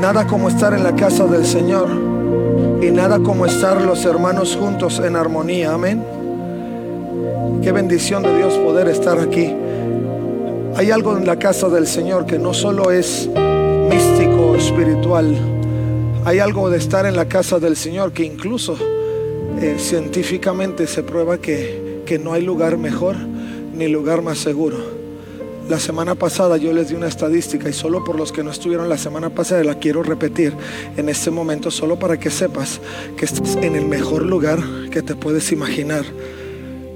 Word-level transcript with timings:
Nada 0.00 0.28
como 0.28 0.48
estar 0.48 0.72
en 0.74 0.84
la 0.84 0.94
casa 0.94 1.26
del 1.26 1.44
Señor 1.44 1.88
y 2.80 2.86
nada 2.92 3.18
como 3.18 3.46
estar 3.46 3.82
los 3.82 4.04
hermanos 4.04 4.56
juntos 4.56 5.00
en 5.00 5.16
armonía. 5.16 5.74
Amén. 5.74 6.04
Qué 7.64 7.72
bendición 7.72 8.22
de 8.22 8.36
Dios 8.36 8.54
poder 8.58 8.86
estar 8.86 9.18
aquí. 9.18 9.52
Hay 10.76 10.92
algo 10.92 11.18
en 11.18 11.26
la 11.26 11.36
casa 11.36 11.68
del 11.68 11.88
Señor 11.88 12.26
que 12.26 12.38
no 12.38 12.54
solo 12.54 12.92
es 12.92 13.28
místico, 13.90 14.54
espiritual. 14.54 15.36
Hay 16.24 16.38
algo 16.38 16.70
de 16.70 16.78
estar 16.78 17.04
en 17.04 17.16
la 17.16 17.24
casa 17.24 17.58
del 17.58 17.76
Señor 17.76 18.12
que 18.12 18.24
incluso 18.24 18.78
eh, 19.60 19.74
científicamente 19.78 20.86
se 20.86 21.02
prueba 21.02 21.38
que, 21.38 22.04
que 22.06 22.20
no 22.20 22.34
hay 22.34 22.42
lugar 22.42 22.78
mejor 22.78 23.16
ni 23.16 23.88
lugar 23.88 24.22
más 24.22 24.38
seguro 24.38 24.97
la 25.68 25.78
semana 25.78 26.14
pasada 26.14 26.56
yo 26.56 26.72
les 26.72 26.88
di 26.88 26.94
una 26.94 27.08
estadística 27.08 27.68
y 27.68 27.72
solo 27.72 28.02
por 28.02 28.16
los 28.16 28.32
que 28.32 28.42
no 28.42 28.50
estuvieron 28.50 28.88
la 28.88 28.96
semana 28.96 29.30
pasada 29.30 29.62
la 29.64 29.78
quiero 29.78 30.02
repetir 30.02 30.54
en 30.96 31.08
este 31.08 31.30
momento 31.30 31.70
solo 31.70 31.98
para 31.98 32.18
que 32.18 32.30
sepas 32.30 32.80
que 33.16 33.24
estás 33.24 33.56
en 33.56 33.76
el 33.76 33.84
mejor 33.86 34.24
lugar 34.24 34.60
que 34.90 35.02
te 35.02 35.14
puedes 35.14 35.52
imaginar. 35.52 36.04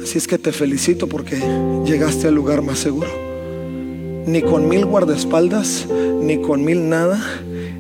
Así 0.02 0.18
es 0.18 0.28
que 0.28 0.36
te 0.36 0.52
felicito 0.52 1.06
porque 1.06 1.40
llegaste 1.86 2.28
al 2.28 2.34
lugar 2.34 2.60
más 2.60 2.80
seguro. 2.80 3.08
Ni 4.26 4.42
con 4.42 4.68
mil 4.68 4.84
guardaespaldas, 4.84 5.86
ni 6.20 6.42
con 6.42 6.62
mil 6.62 6.90
nada, 6.90 7.18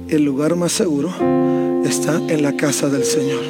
el 0.08 0.24
lugar 0.24 0.56
más 0.56 0.72
seguro 0.72 1.12
está 1.84 2.22
en 2.28 2.42
la 2.42 2.56
casa 2.56 2.88
del 2.88 3.04
Señor. 3.04 3.42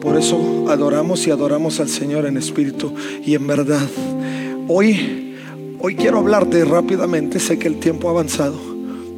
Por 0.00 0.16
eso 0.16 0.66
adoramos 0.68 1.28
y 1.28 1.30
adoramos 1.30 1.78
al 1.78 1.88
Señor 1.88 2.26
en 2.26 2.36
espíritu 2.36 2.92
y 3.24 3.34
en 3.34 3.46
verdad. 3.46 3.86
Hoy 4.66 5.25
Hoy 5.78 5.94
quiero 5.94 6.18
hablarte 6.18 6.64
rápidamente, 6.64 7.38
sé 7.38 7.58
que 7.58 7.68
el 7.68 7.78
tiempo 7.78 8.08
ha 8.08 8.12
avanzado, 8.12 8.58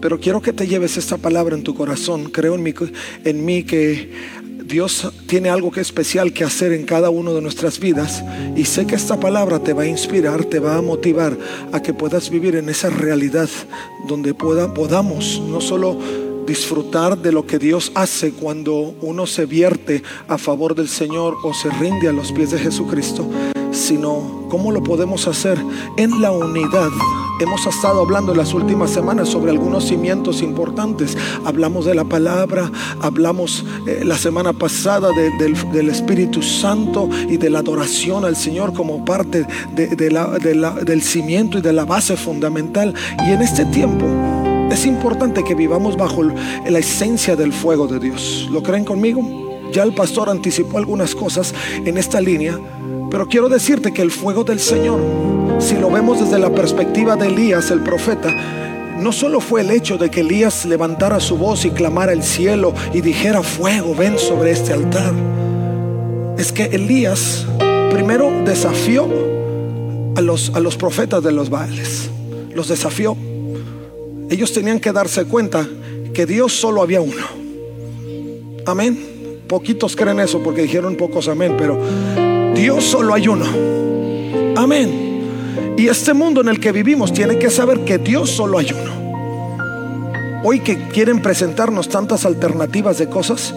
pero 0.01 0.19
quiero 0.19 0.43
que 0.43 0.53
te 0.53 0.67
lleves 0.67 0.97
esta 0.97 1.17
palabra 1.17 1.55
en 1.55 1.63
tu 1.63 1.75
corazón. 1.75 2.25
Creo 2.31 2.57
en 2.57 2.63
mí, 2.63 2.75
en 3.25 3.45
mí 3.45 3.63
que 3.63 4.11
Dios 4.65 5.11
tiene 5.27 5.51
algo 5.51 5.71
que 5.71 5.81
especial 5.81 6.33
que 6.33 6.45
hacer 6.45 6.73
en 6.73 6.85
cada 6.85 7.11
una 7.11 7.31
de 7.31 7.41
nuestras 7.41 7.79
vidas 7.79 8.23
y 8.57 8.65
sé 8.65 8.87
que 8.87 8.97
esta 8.97 9.19
palabra 9.19 9.61
te 9.61 9.73
va 9.73 9.85
a 9.85 9.87
inspirar, 9.87 10.45
te 10.45 10.59
va 10.59 10.77
a 10.77 10.83
motivar 10.83 11.39
a 11.73 11.81
que 11.81 11.95
puedas 11.95 12.29
vivir 12.29 12.57
en 12.57 12.69
esa 12.69 12.91
realidad 12.91 13.49
donde 14.09 14.35
pueda, 14.35 14.75
podamos 14.75 15.41
no 15.49 15.61
solo 15.61 15.97
disfrutar 16.47 17.17
de 17.17 17.33
lo 17.33 17.47
que 17.47 17.59
Dios 17.59 17.93
hace 17.95 18.33
cuando 18.33 18.95
uno 19.01 19.27
se 19.27 19.47
vierte 19.47 20.03
a 20.27 20.37
favor 20.39 20.75
del 20.75 20.89
Señor 20.89 21.37
o 21.45 21.55
se 21.55 21.71
rinde 21.71 22.09
a 22.09 22.13
los 22.13 22.33
pies 22.33 22.51
de 22.51 22.59
Jesucristo, 22.59 23.27
sino 23.73 24.47
cómo 24.49 24.73
lo 24.73 24.83
podemos 24.83 25.27
hacer 25.29 25.59
en 25.97 26.21
la 26.21 26.31
unidad. 26.31 26.91
Hemos 27.41 27.65
estado 27.67 28.01
hablando 28.01 28.33
en 28.33 28.39
las 28.39 28.53
últimas 28.53 28.91
semanas 28.91 29.29
sobre 29.29 29.53
algunos 29.53 29.85
cimientos 29.85 30.43
importantes. 30.43 31.17
Hablamos 31.45 31.85
de 31.85 31.95
la 31.95 32.05
palabra, 32.05 32.71
hablamos 33.01 33.65
eh, 33.87 34.03
la 34.05 34.19
semana 34.19 34.53
pasada 34.53 35.11
del, 35.13 35.89
Espíritu 35.89 36.43
Santo 36.43 37.09
y 37.29 37.37
de 37.37 37.49
la 37.49 37.61
adoración 37.61 38.25
al 38.25 38.35
Señor 38.35 38.73
como 38.73 39.05
parte 39.05 39.47
del 39.73 41.03
cimiento 41.03 41.59
y 41.59 41.61
de 41.61 41.73
la 41.73 41.85
base 41.85 42.17
fundamental. 42.17 42.93
Y 43.29 43.31
en 43.31 43.43
este 43.43 43.65
tiempo 43.67 44.07
es 44.73 44.85
importante 44.85 45.45
que 45.45 45.55
vivamos 45.55 45.97
bajo 45.97 46.25
la 46.25 46.79
esencia 46.79 47.37
del 47.37 47.53
fuego 47.53 47.87
de 47.87 48.01
Dios. 48.01 48.49
¿Lo 48.51 48.65
creen 48.65 48.85
conmigo? 48.85 49.48
Ya 49.73 49.83
el 49.83 49.95
pastor 49.95 50.31
anticipó 50.31 50.79
algunas 50.79 51.15
cosas 51.15 51.55
en 51.85 51.99
esta 51.99 52.21
línea, 52.21 52.59
pero 53.11 53.27
quiero 53.29 53.49
decirte 53.49 53.93
que 53.93 54.03
el 54.03 54.11
fuego 54.11 54.45
del 54.45 54.61
Señor, 54.61 55.01
si 55.59 55.77
lo 55.77 55.91
vemos 55.91 56.21
desde 56.21 56.39
la 56.39 56.51
perspectiva 56.51 57.17
de 57.17 57.29
Elías, 57.29 57.71
el 57.71 57.81
profeta, 57.81 58.35
no 58.99 59.13
solo 59.13 59.41
fue 59.41 59.61
el 59.61 59.71
hecho 59.71 59.97
de 59.97 60.11
que 60.11 60.21
Elías 60.21 60.65
levantara 60.65 61.21
su 61.21 61.37
voz 61.37 61.65
y 61.65 61.71
clamara 61.71 62.13
el 62.13 62.23
cielo 62.23 62.75
y 62.93 63.01
dijera 63.01 63.43
fuego, 63.43 63.95
ven 63.95 64.19
sobre 64.19 64.51
este 64.51 64.73
altar. 64.73 65.13
Es 66.37 66.53
que 66.53 66.65
Elías 66.65 67.47
primero 67.93 68.31
desafió 68.45 69.09
a 70.17 70.21
los, 70.21 70.53
a 70.55 70.61
los 70.61 70.77
profetas 70.77 71.23
de 71.23 71.33
los 71.33 71.49
Baales. 71.51 72.11
Los 72.55 72.69
desafió 72.69 73.17
ellos 74.31 74.53
tenían 74.53 74.79
que 74.79 74.93
darse 74.93 75.25
cuenta 75.25 75.67
que 76.13 76.27
Dios 76.27 76.53
solo 76.53 76.83
había 76.83 77.01
uno. 77.01 77.27
Amén. 78.67 79.18
Poquitos 79.49 79.97
creen 79.97 80.21
eso 80.21 80.43
porque 80.43 80.61
dijeron 80.61 80.95
pocos 80.95 81.27
amén, 81.27 81.55
pero 81.57 81.79
Dios 82.55 82.85
solo 82.85 83.15
hay 83.15 83.29
uno. 83.29 83.47
Amén. 84.57 85.75
Y 85.79 85.89
este 85.89 86.13
mundo 86.13 86.43
en 86.43 86.49
el 86.49 86.61
que 86.61 86.71
vivimos 86.71 87.15
tiene 87.15 87.39
que 87.39 87.49
saber 87.49 87.81
que 87.81 87.97
Dios 87.97 88.29
solo 88.29 88.59
hay 88.59 88.69
uno. 88.73 90.43
Hoy 90.45 90.61
que 90.61 90.89
quieren 90.89 91.23
presentarnos 91.23 91.89
tantas 91.89 92.27
alternativas 92.27 92.99
de 92.99 93.09
cosas, 93.09 93.55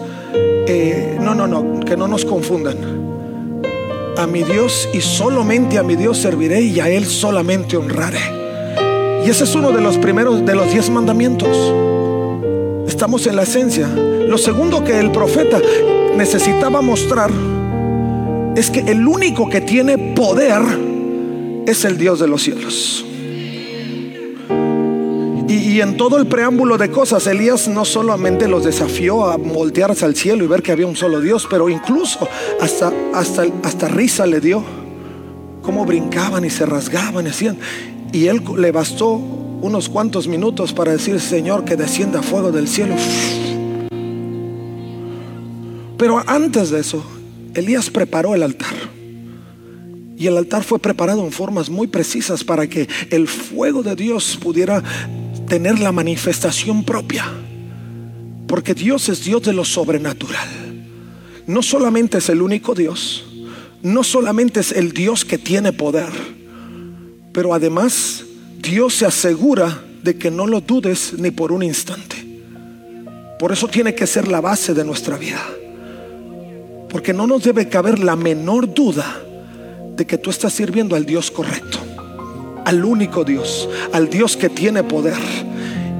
eh, 0.66 1.18
no, 1.20 1.34
no, 1.34 1.46
no, 1.46 1.80
que 1.80 1.94
no 1.94 2.08
nos 2.08 2.24
confundan. 2.24 2.76
A 4.16 4.26
mi 4.26 4.44
Dios 4.44 4.88
y 4.94 5.02
solamente 5.02 5.78
a 5.78 5.82
mi 5.82 5.96
Dios 5.96 6.16
serviré 6.16 6.62
y 6.62 6.80
a 6.80 6.88
Él 6.88 7.04
solamente 7.04 7.76
honraré. 7.76 8.20
Y 9.26 9.30
ese 9.30 9.44
es 9.44 9.54
uno 9.54 9.72
de 9.72 9.82
los 9.82 9.98
primeros 9.98 10.46
de 10.46 10.54
los 10.54 10.72
diez 10.72 10.88
mandamientos. 10.88 11.50
Estamos 12.88 13.26
en 13.26 13.36
la 13.36 13.42
esencia. 13.42 13.88
Lo 14.32 14.38
segundo 14.38 14.82
que 14.82 14.98
el 14.98 15.12
profeta 15.12 15.60
necesitaba 16.16 16.80
mostrar 16.80 17.30
es 18.56 18.70
que 18.70 18.80
el 18.80 19.06
único 19.06 19.50
que 19.50 19.60
tiene 19.60 19.98
poder 19.98 20.62
es 21.66 21.84
el 21.84 21.98
Dios 21.98 22.18
de 22.18 22.28
los 22.28 22.42
cielos. 22.42 23.04
Y, 25.48 25.82
en 25.82 25.98
todo 25.98 26.16
el 26.16 26.28
preámbulo 26.28 26.78
de 26.78 26.90
cosas, 26.90 27.26
Elías 27.26 27.68
no 27.68 27.84
solamente 27.84 28.48
los 28.48 28.64
desafió 28.64 29.26
a 29.26 29.36
voltearse 29.36 30.06
al 30.06 30.16
cielo 30.16 30.44
y 30.44 30.46
ver 30.46 30.62
que 30.62 30.72
había 30.72 30.86
un 30.86 30.96
solo 30.96 31.20
Dios, 31.20 31.46
pero 31.50 31.68
incluso 31.68 32.26
hasta, 32.58 32.90
hasta, 33.12 33.44
hasta 33.62 33.88
risa 33.88 34.24
le 34.24 34.40
dio. 34.40 34.64
Cómo 35.60 35.84
brincaban 35.84 36.42
y 36.46 36.48
se 36.48 36.64
rasgaban 36.64 37.26
y 37.26 37.28
hacían. 37.28 37.58
Y 38.14 38.28
él 38.28 38.42
le 38.56 38.72
bastó 38.72 39.12
unos 39.12 39.90
cuantos 39.90 40.26
minutos 40.26 40.72
para 40.72 40.92
decir, 40.92 41.20
Señor, 41.20 41.66
que 41.66 41.76
descienda 41.76 42.22
fuego 42.22 42.50
del 42.50 42.66
cielo. 42.66 42.94
Pero 46.02 46.20
antes 46.26 46.70
de 46.70 46.80
eso, 46.80 47.00
Elías 47.54 47.88
preparó 47.88 48.34
el 48.34 48.42
altar. 48.42 48.74
Y 50.18 50.26
el 50.26 50.36
altar 50.36 50.64
fue 50.64 50.80
preparado 50.80 51.24
en 51.24 51.30
formas 51.30 51.70
muy 51.70 51.86
precisas 51.86 52.42
para 52.42 52.66
que 52.66 52.88
el 53.10 53.28
fuego 53.28 53.84
de 53.84 53.94
Dios 53.94 54.36
pudiera 54.42 54.82
tener 55.46 55.78
la 55.78 55.92
manifestación 55.92 56.82
propia. 56.82 57.24
Porque 58.48 58.74
Dios 58.74 59.08
es 59.10 59.22
Dios 59.22 59.42
de 59.42 59.52
lo 59.52 59.64
sobrenatural. 59.64 60.48
No 61.46 61.62
solamente 61.62 62.18
es 62.18 62.28
el 62.30 62.42
único 62.42 62.74
Dios, 62.74 63.24
no 63.84 64.02
solamente 64.02 64.58
es 64.58 64.72
el 64.72 64.90
Dios 64.90 65.24
que 65.24 65.38
tiene 65.38 65.72
poder, 65.72 66.10
pero 67.32 67.54
además 67.54 68.24
Dios 68.58 68.94
se 68.94 69.06
asegura 69.06 69.84
de 70.02 70.18
que 70.18 70.32
no 70.32 70.48
lo 70.48 70.62
dudes 70.62 71.12
ni 71.16 71.30
por 71.30 71.52
un 71.52 71.62
instante. 71.62 72.42
Por 73.38 73.52
eso 73.52 73.68
tiene 73.68 73.94
que 73.94 74.08
ser 74.08 74.26
la 74.26 74.40
base 74.40 74.74
de 74.74 74.84
nuestra 74.84 75.16
vida. 75.16 75.40
Porque 76.92 77.14
no 77.14 77.26
nos 77.26 77.42
debe 77.42 77.68
caber 77.68 77.98
la 77.98 78.14
menor 78.14 78.72
duda 78.72 79.20
de 79.96 80.06
que 80.06 80.18
tú 80.18 80.28
estás 80.30 80.52
sirviendo 80.52 80.94
al 80.94 81.06
Dios 81.06 81.30
correcto, 81.30 81.78
al 82.66 82.84
único 82.84 83.24
Dios, 83.24 83.68
al 83.92 84.10
Dios 84.10 84.36
que 84.36 84.50
tiene 84.50 84.84
poder. 84.84 85.18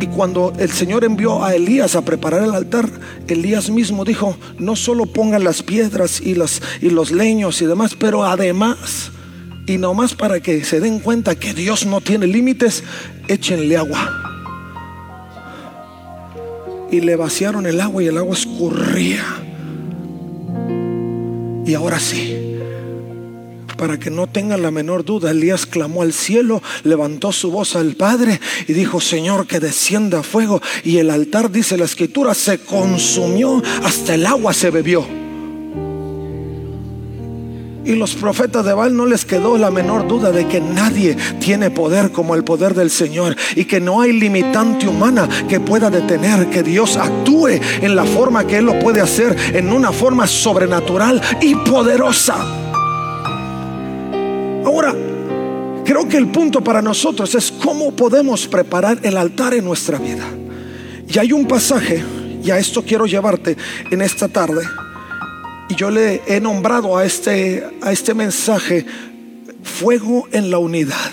Y 0.00 0.06
cuando 0.08 0.52
el 0.58 0.70
Señor 0.70 1.04
envió 1.04 1.44
a 1.44 1.54
Elías 1.54 1.96
a 1.96 2.02
preparar 2.02 2.42
el 2.42 2.54
altar, 2.54 2.88
Elías 3.26 3.70
mismo 3.70 4.04
dijo, 4.04 4.36
no 4.58 4.76
solo 4.76 5.06
pongan 5.06 5.44
las 5.44 5.62
piedras 5.62 6.20
y, 6.20 6.36
y 6.80 6.90
los 6.90 7.10
leños 7.10 7.62
y 7.62 7.66
demás, 7.66 7.94
pero 7.98 8.24
además, 8.24 9.12
y 9.66 9.78
nomás 9.78 10.14
para 10.14 10.40
que 10.40 10.64
se 10.64 10.80
den 10.80 10.98
cuenta 10.98 11.36
que 11.36 11.54
Dios 11.54 11.86
no 11.86 12.00
tiene 12.00 12.26
límites, 12.26 12.82
échenle 13.28 13.76
agua. 13.76 14.10
Y 16.90 17.00
le 17.00 17.16
vaciaron 17.16 17.64
el 17.66 17.80
agua 17.80 18.02
y 18.02 18.08
el 18.08 18.18
agua 18.18 18.34
escurría. 18.34 19.24
Y 21.72 21.74
ahora 21.74 21.98
sí, 21.98 22.36
para 23.78 23.98
que 23.98 24.10
no 24.10 24.26
tengan 24.26 24.60
la 24.60 24.70
menor 24.70 25.06
duda, 25.06 25.30
Elías 25.30 25.64
clamó 25.64 26.02
al 26.02 26.12
cielo, 26.12 26.62
levantó 26.84 27.32
su 27.32 27.50
voz 27.50 27.76
al 27.76 27.94
Padre 27.94 28.42
y 28.68 28.74
dijo, 28.74 29.00
Señor, 29.00 29.46
que 29.46 29.58
descienda 29.58 30.22
fuego. 30.22 30.60
Y 30.84 30.98
el 30.98 31.08
altar, 31.08 31.50
dice 31.50 31.78
la 31.78 31.86
escritura, 31.86 32.34
se 32.34 32.58
consumió, 32.58 33.62
hasta 33.84 34.16
el 34.16 34.26
agua 34.26 34.52
se 34.52 34.68
bebió. 34.70 35.21
Y 37.84 37.96
los 37.96 38.14
profetas 38.14 38.64
de 38.64 38.72
Baal 38.72 38.96
no 38.96 39.06
les 39.06 39.24
quedó 39.24 39.58
la 39.58 39.70
menor 39.70 40.06
duda 40.06 40.30
de 40.30 40.46
que 40.46 40.60
nadie 40.60 41.16
tiene 41.40 41.70
poder 41.70 42.12
como 42.12 42.36
el 42.36 42.44
poder 42.44 42.74
del 42.74 42.90
Señor 42.90 43.36
y 43.56 43.64
que 43.64 43.80
no 43.80 44.00
hay 44.00 44.12
limitante 44.12 44.86
humana 44.86 45.28
que 45.48 45.58
pueda 45.58 45.90
detener 45.90 46.48
que 46.48 46.62
Dios 46.62 46.96
actúe 46.96 47.48
en 47.80 47.96
la 47.96 48.04
forma 48.04 48.46
que 48.46 48.58
Él 48.58 48.66
lo 48.66 48.78
puede 48.78 49.00
hacer, 49.00 49.36
en 49.52 49.72
una 49.72 49.90
forma 49.90 50.28
sobrenatural 50.28 51.20
y 51.40 51.56
poderosa. 51.56 52.36
Ahora, 54.64 54.94
creo 55.84 56.08
que 56.08 56.18
el 56.18 56.28
punto 56.28 56.62
para 56.62 56.80
nosotros 56.82 57.34
es 57.34 57.50
cómo 57.50 57.90
podemos 57.90 58.46
preparar 58.46 59.00
el 59.02 59.16
altar 59.16 59.54
en 59.54 59.64
nuestra 59.64 59.98
vida. 59.98 60.24
Y 61.08 61.18
hay 61.18 61.32
un 61.32 61.48
pasaje, 61.48 62.02
y 62.44 62.50
a 62.50 62.58
esto 62.58 62.82
quiero 62.82 63.06
llevarte 63.06 63.56
en 63.90 64.02
esta 64.02 64.28
tarde 64.28 64.62
y 65.72 65.74
yo 65.74 65.90
le 65.90 66.20
he 66.26 66.38
nombrado 66.38 66.98
a 66.98 67.06
este, 67.06 67.64
a 67.80 67.92
este 67.92 68.12
mensaje 68.12 68.84
fuego 69.62 70.28
en 70.30 70.50
la 70.50 70.58
unidad. 70.58 71.10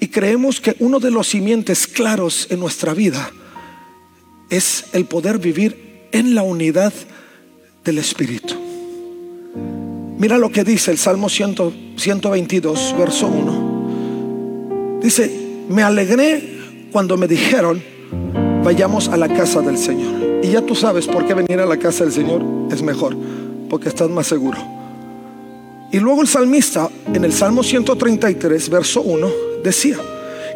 Y 0.00 0.08
creemos 0.08 0.60
que 0.60 0.74
uno 0.80 0.98
de 0.98 1.12
los 1.12 1.28
simientes 1.28 1.86
claros 1.86 2.48
en 2.50 2.58
nuestra 2.58 2.94
vida 2.94 3.30
es 4.50 4.86
el 4.92 5.04
poder 5.04 5.38
vivir 5.38 6.08
en 6.10 6.34
la 6.34 6.42
unidad 6.42 6.92
del 7.84 7.98
Espíritu. 7.98 8.56
Mira 10.18 10.36
lo 10.36 10.50
que 10.50 10.64
dice 10.64 10.90
el 10.90 10.98
Salmo 10.98 11.28
122, 11.28 12.96
verso 12.98 13.28
1. 13.28 14.98
Dice, 15.00 15.30
me 15.68 15.84
alegré 15.84 16.58
cuando 16.90 17.16
me 17.16 17.28
dijeron, 17.28 17.80
vayamos 18.68 19.08
a 19.08 19.16
la 19.16 19.28
casa 19.28 19.62
del 19.62 19.78
Señor. 19.78 20.42
Y 20.42 20.48
ya 20.48 20.60
tú 20.60 20.74
sabes 20.74 21.06
por 21.06 21.26
qué 21.26 21.32
venir 21.32 21.58
a 21.58 21.64
la 21.64 21.78
casa 21.78 22.04
del 22.04 22.12
Señor 22.12 22.42
es 22.70 22.82
mejor, 22.82 23.16
porque 23.70 23.88
estás 23.88 24.10
más 24.10 24.26
seguro. 24.26 24.58
Y 25.90 25.98
luego 25.98 26.20
el 26.20 26.28
salmista 26.28 26.90
en 27.14 27.24
el 27.24 27.32
Salmo 27.32 27.62
133, 27.62 28.68
verso 28.68 29.00
1, 29.00 29.26
decía, 29.64 29.96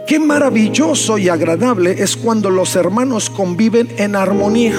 qué 0.07 0.19
maravilloso 0.19 1.17
y 1.17 1.31
agradable 1.31 2.03
es 2.03 2.15
cuando 2.19 2.51
los 2.51 2.77
hermanos 2.77 3.31
conviven 3.31 3.89
en 3.97 4.15
armonía. 4.15 4.77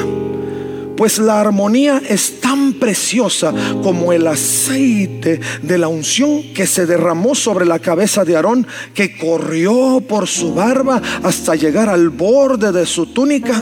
Pues 0.95 1.17
la 1.17 1.41
armonía 1.41 2.03
es 2.07 2.39
preciosa 2.73 3.53
como 3.81 4.13
el 4.13 4.27
aceite 4.27 5.39
de 5.61 5.77
la 5.77 5.87
unción 5.87 6.53
que 6.53 6.67
se 6.67 6.85
derramó 6.85 7.35
sobre 7.35 7.65
la 7.65 7.79
cabeza 7.79 8.25
de 8.25 8.35
Aarón, 8.35 8.67
que 8.93 9.17
corrió 9.17 10.01
por 10.07 10.27
su 10.27 10.53
barba 10.53 11.01
hasta 11.23 11.55
llegar 11.55 11.89
al 11.89 12.09
borde 12.09 12.71
de 12.71 12.85
su 12.85 13.07
túnica 13.07 13.61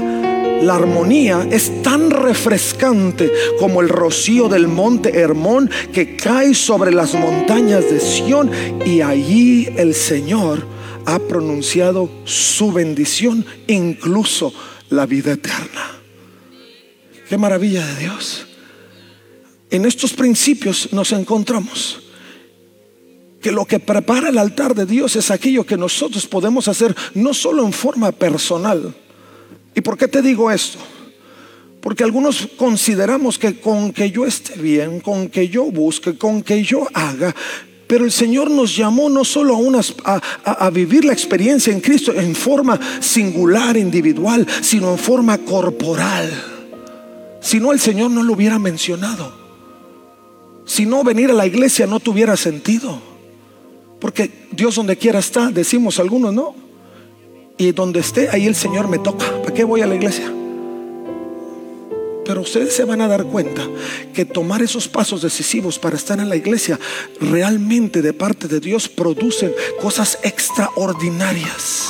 la 0.61 0.75
armonía 0.75 1.47
es 1.49 1.81
tan 1.81 2.11
refrescante 2.11 3.31
como 3.59 3.81
el 3.81 3.89
rocío 3.89 4.47
del 4.47 4.67
monte 4.67 5.17
Hermón 5.17 5.71
que 5.91 6.15
cae 6.15 6.53
sobre 6.53 6.91
las 6.91 7.15
montañas 7.15 7.89
de 7.89 7.99
Sión 7.99 8.51
y 8.85 9.01
allí 9.01 9.67
el 9.75 9.95
Señor 9.95 10.63
ha 11.05 11.17
pronunciado 11.17 12.11
su 12.25 12.71
bendición, 12.71 13.43
incluso 13.65 14.53
la 14.89 15.07
vida 15.07 15.31
eterna. 15.33 15.99
Qué 17.27 17.37
maravilla 17.39 17.85
de 17.87 17.95
Dios. 18.01 18.45
En 19.71 19.85
estos 19.85 20.13
principios 20.13 20.89
nos 20.91 21.11
encontramos 21.11 21.99
que 23.41 23.51
lo 23.51 23.65
que 23.65 23.79
prepara 23.79 24.29
el 24.29 24.37
altar 24.37 24.75
de 24.75 24.85
Dios 24.85 25.15
es 25.15 25.31
aquello 25.31 25.65
que 25.65 25.77
nosotros 25.77 26.27
podemos 26.27 26.67
hacer 26.67 26.95
no 27.15 27.33
solo 27.33 27.65
en 27.65 27.73
forma 27.73 28.11
personal, 28.11 28.93
¿Y 29.75 29.81
por 29.81 29.97
qué 29.97 30.07
te 30.07 30.21
digo 30.21 30.51
esto? 30.51 30.79
Porque 31.81 32.03
algunos 32.03 32.47
consideramos 32.57 33.39
que 33.39 33.59
con 33.59 33.91
que 33.91 34.11
yo 34.11 34.25
esté 34.25 34.59
bien, 34.59 34.99
con 34.99 35.29
que 35.29 35.47
yo 35.47 35.65
busque, 35.65 36.17
con 36.17 36.43
que 36.43 36.63
yo 36.63 36.87
haga, 36.93 37.33
pero 37.87 38.05
el 38.05 38.11
Señor 38.11 38.51
nos 38.51 38.75
llamó 38.75 39.09
no 39.09 39.25
solo 39.25 39.57
a, 40.05 40.21
a, 40.43 40.69
vivir 40.69 41.03
la 41.03 41.13
experiencia 41.13 41.73
en 41.73 41.81
Cristo 41.81 42.13
en 42.13 42.35
forma 42.35 42.79
singular, 43.01 43.75
individual, 43.75 44.47
sino 44.61 44.91
en 44.91 44.97
forma 44.97 45.37
corporal. 45.39 46.29
Si 47.41 47.59
no, 47.59 47.73
el 47.73 47.79
Señor 47.79 48.11
no 48.11 48.23
lo 48.23 48.33
hubiera 48.33 48.59
mencionado. 48.59 49.40
Si 50.71 50.85
no, 50.85 51.03
venir 51.03 51.29
a 51.29 51.33
la 51.33 51.45
iglesia 51.45 51.85
no 51.85 51.99
tuviera 51.99 52.37
sentido. 52.37 52.97
Porque 53.99 54.47
Dios 54.53 54.75
donde 54.75 54.95
quiera 54.95 55.19
está, 55.19 55.51
decimos 55.51 55.99
algunos, 55.99 56.33
¿no? 56.33 56.55
Y 57.57 57.73
donde 57.73 57.99
esté, 57.99 58.29
ahí 58.29 58.47
el 58.47 58.55
Señor 58.55 58.87
me 58.87 58.97
toca. 58.97 59.25
¿Para 59.41 59.53
qué 59.53 59.65
voy 59.65 59.81
a 59.81 59.85
la 59.85 59.95
iglesia? 59.95 60.31
Pero 62.23 62.39
ustedes 62.39 62.73
se 62.73 62.85
van 62.85 63.01
a 63.01 63.09
dar 63.09 63.25
cuenta 63.25 63.67
que 64.13 64.23
tomar 64.23 64.61
esos 64.61 64.87
pasos 64.87 65.21
decisivos 65.21 65.77
para 65.77 65.97
estar 65.97 66.21
en 66.21 66.29
la 66.29 66.37
iglesia 66.37 66.79
realmente 67.19 68.01
de 68.01 68.13
parte 68.13 68.47
de 68.47 68.61
Dios 68.61 68.87
producen 68.87 69.51
cosas 69.81 70.19
extraordinarias 70.23 71.89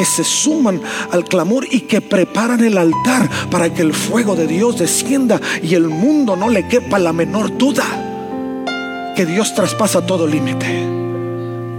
que 0.00 0.06
se 0.06 0.24
suman 0.24 0.80
al 1.10 1.26
clamor 1.26 1.66
y 1.70 1.82
que 1.82 2.00
preparan 2.00 2.64
el 2.64 2.78
altar 2.78 3.28
para 3.50 3.68
que 3.74 3.82
el 3.82 3.92
fuego 3.92 4.34
de 4.34 4.46
Dios 4.46 4.78
descienda 4.78 5.38
y 5.62 5.74
el 5.74 5.88
mundo 5.88 6.36
no 6.36 6.48
le 6.48 6.66
quepa 6.66 6.98
la 6.98 7.12
menor 7.12 7.58
duda 7.58 9.12
que 9.14 9.26
Dios 9.26 9.54
traspasa 9.54 10.06
todo 10.06 10.26
límite 10.26 10.86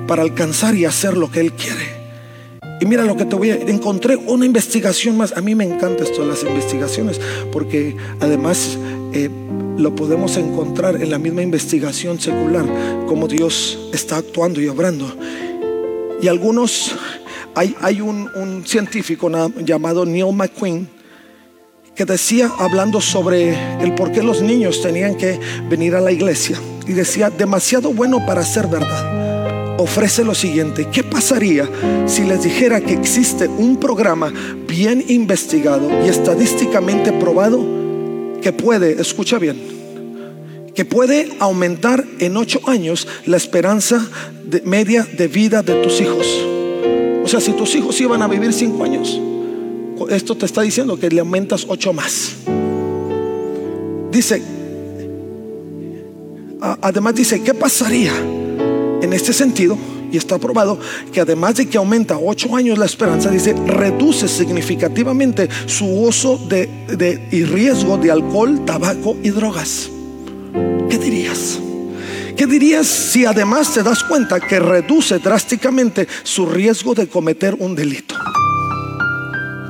para 0.05 0.21
alcanzar 0.21 0.75
y 0.75 0.85
hacer 0.85 1.17
lo 1.17 1.31
que 1.31 1.39
Él 1.39 1.53
quiere. 1.53 2.59
Y 2.79 2.85
mira 2.85 3.05
lo 3.05 3.17
que 3.17 3.25
te 3.25 3.35
voy 3.35 3.49
a... 3.49 3.55
Encontré 3.55 4.15
una 4.15 4.45
investigación 4.45 5.17
más. 5.17 5.35
A 5.35 5.41
mí 5.41 5.55
me 5.55 5.63
encanta 5.63 6.03
esto 6.03 6.21
de 6.21 6.27
las 6.27 6.43
investigaciones 6.43 7.19
porque 7.51 7.97
además 8.19 8.77
eh, 9.13 9.31
lo 9.79 9.95
podemos 9.95 10.37
encontrar 10.37 11.01
en 11.01 11.09
la 11.09 11.17
misma 11.17 11.41
investigación 11.41 12.19
secular, 12.19 12.67
como 13.07 13.27
Dios 13.27 13.89
está 13.93 14.17
actuando 14.17 14.61
y 14.61 14.67
obrando. 14.67 15.11
Y 16.21 16.27
algunos, 16.27 16.95
hay, 17.55 18.01
un, 18.01 18.29
un 18.36 18.65
científico 18.65 19.29
llamado 19.60 20.05
Neil 20.05 20.34
McQueen 20.34 20.88
que 21.96 22.05
decía, 22.05 22.50
hablando 22.58 23.01
sobre 23.01 23.53
el 23.81 23.93
por 23.96 24.12
qué 24.12 24.24
los 24.24 24.41
niños 24.41 24.81
tenían 24.81 25.15
que 25.15 25.39
venir 25.70 25.96
a 25.96 26.01
la 26.01 26.12
iglesia, 26.12 26.58
y 26.88 26.93
decía, 26.93 27.29
demasiado 27.29 27.93
bueno 27.93 28.25
para 28.25 28.43
ser 28.43 28.67
verdad 28.67 29.22
ofrece 29.81 30.24
lo 30.24 30.36
siguiente. 30.36 30.88
¿Qué 30.91 31.03
pasaría 31.03 31.67
si 32.05 32.24
les 32.24 32.43
dijera 32.43 32.81
que 32.81 32.93
existe 32.93 33.48
un 33.48 33.77
programa 33.77 34.31
bien 34.67 35.03
investigado 35.08 35.89
y 36.05 36.10
estadísticamente 36.10 37.12
probado 37.12 37.60
que 38.41 38.53
puede, 38.53 39.01
escucha 39.01 39.38
bien, 39.38 39.60
que 40.74 40.86
puede 40.86 41.29
aumentar 41.39 42.05
en 42.20 42.38
ocho 42.38 42.62
años 42.67 43.08
la 43.25 43.38
esperanza 43.38 44.08
de 44.46 44.62
media 44.62 45.03
de 45.03 45.27
vida 45.27 45.62
de 45.62 45.75
tus 45.84 46.00
hijos. 46.01 46.61
Sea, 47.31 47.39
si 47.39 47.53
tus 47.53 47.73
hijos 47.75 48.01
iban 48.01 48.21
a 48.21 48.27
vivir 48.27 48.51
cinco 48.51 48.83
años, 48.83 49.17
esto 50.09 50.35
te 50.35 50.45
está 50.45 50.63
diciendo 50.63 51.00
que 51.00 51.09
le 51.09 51.21
aumentas 51.21 51.65
ocho 51.65 51.93
más. 51.93 52.33
Dice, 54.11 54.43
además 56.59 57.15
dice, 57.15 57.41
¿qué 57.41 57.53
pasaría 57.53 58.11
en 59.01 59.13
este 59.13 59.31
sentido? 59.31 59.77
Y 60.11 60.17
está 60.17 60.39
probado 60.39 60.77
que 61.13 61.21
además 61.21 61.55
de 61.55 61.69
que 61.69 61.77
aumenta 61.77 62.17
ocho 62.17 62.53
años 62.53 62.77
la 62.77 62.85
esperanza, 62.85 63.29
dice, 63.29 63.53
reduce 63.65 64.27
significativamente 64.27 65.47
su 65.67 65.85
uso 65.85 66.38
de, 66.38 66.67
de, 66.97 67.29
y 67.31 67.45
riesgo 67.45 67.95
de 67.95 68.11
alcohol, 68.11 68.65
tabaco 68.65 69.15
y 69.23 69.29
drogas. 69.29 69.89
¿Qué 70.89 70.97
dirías? 70.97 71.61
¿Qué 72.35 72.47
dirías 72.47 72.88
si 72.88 73.25
además 73.25 73.73
te 73.73 73.83
das 73.83 74.03
cuenta 74.03 74.39
que 74.39 74.59
reduce 74.59 75.19
drásticamente 75.19 76.07
su 76.23 76.45
riesgo 76.45 76.93
de 76.93 77.07
cometer 77.07 77.55
un 77.59 77.75
delito? 77.75 78.15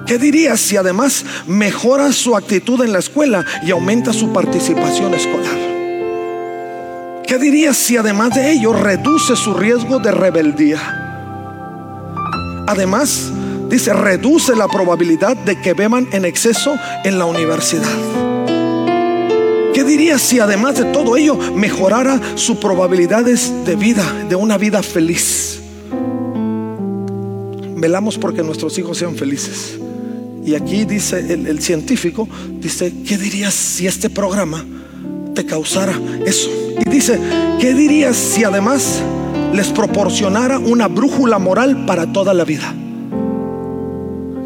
¿Qué 0.05 0.17
dirías 0.17 0.59
si 0.59 0.77
además 0.77 1.23
mejora 1.47 2.11
su 2.11 2.35
actitud 2.35 2.83
en 2.83 2.91
la 2.91 2.99
escuela 2.99 3.45
y 3.63 3.71
aumenta 3.71 4.11
su 4.13 4.33
participación 4.33 5.13
escolar? 5.13 5.71
¿Qué 7.25 7.37
dirías 7.37 7.77
si 7.77 7.95
además 7.95 8.35
de 8.35 8.51
ello 8.51 8.73
reduce 8.73 9.37
su 9.37 9.53
riesgo 9.53 9.99
de 9.99 10.11
rebeldía? 10.11 10.97
Además, 12.67 13.31
dice, 13.69 13.93
reduce 13.93 14.55
la 14.55 14.67
probabilidad 14.67 15.37
de 15.37 15.61
que 15.61 15.73
beban 15.73 16.07
en 16.11 16.25
exceso 16.25 16.75
en 17.05 17.17
la 17.17 17.25
universidad. 17.25 18.20
¿Qué 19.73 19.83
dirías 19.83 20.21
si 20.21 20.39
además 20.39 20.77
de 20.77 20.85
todo 20.85 21.15
ello 21.15 21.37
mejorara 21.55 22.19
sus 22.35 22.57
probabilidades 22.57 23.51
de 23.65 23.75
vida, 23.75 24.03
de 24.27 24.35
una 24.35 24.57
vida 24.57 24.83
feliz? 24.83 25.61
Velamos 27.75 28.17
porque 28.17 28.43
nuestros 28.43 28.77
hijos 28.77 28.97
sean 28.97 29.15
felices. 29.15 29.79
Y 30.43 30.55
aquí 30.55 30.85
dice 30.85 31.19
el, 31.33 31.47
el, 31.47 31.61
científico, 31.61 32.27
dice, 32.59 32.93
¿qué 33.07 33.17
dirías 33.17 33.53
si 33.53 33.87
este 33.87 34.09
programa 34.09 34.65
te 35.33 35.45
causara 35.45 35.99
eso? 36.25 36.49
Y 36.79 36.89
dice, 36.89 37.19
¿qué 37.59 37.73
dirías 37.73 38.17
si 38.17 38.43
además 38.43 39.01
les 39.53 39.67
proporcionara 39.67 40.59
una 40.59 40.87
brújula 40.87 41.39
moral 41.39 41.85
para 41.85 42.11
toda 42.11 42.33
la 42.33 42.43
vida? 42.43 42.73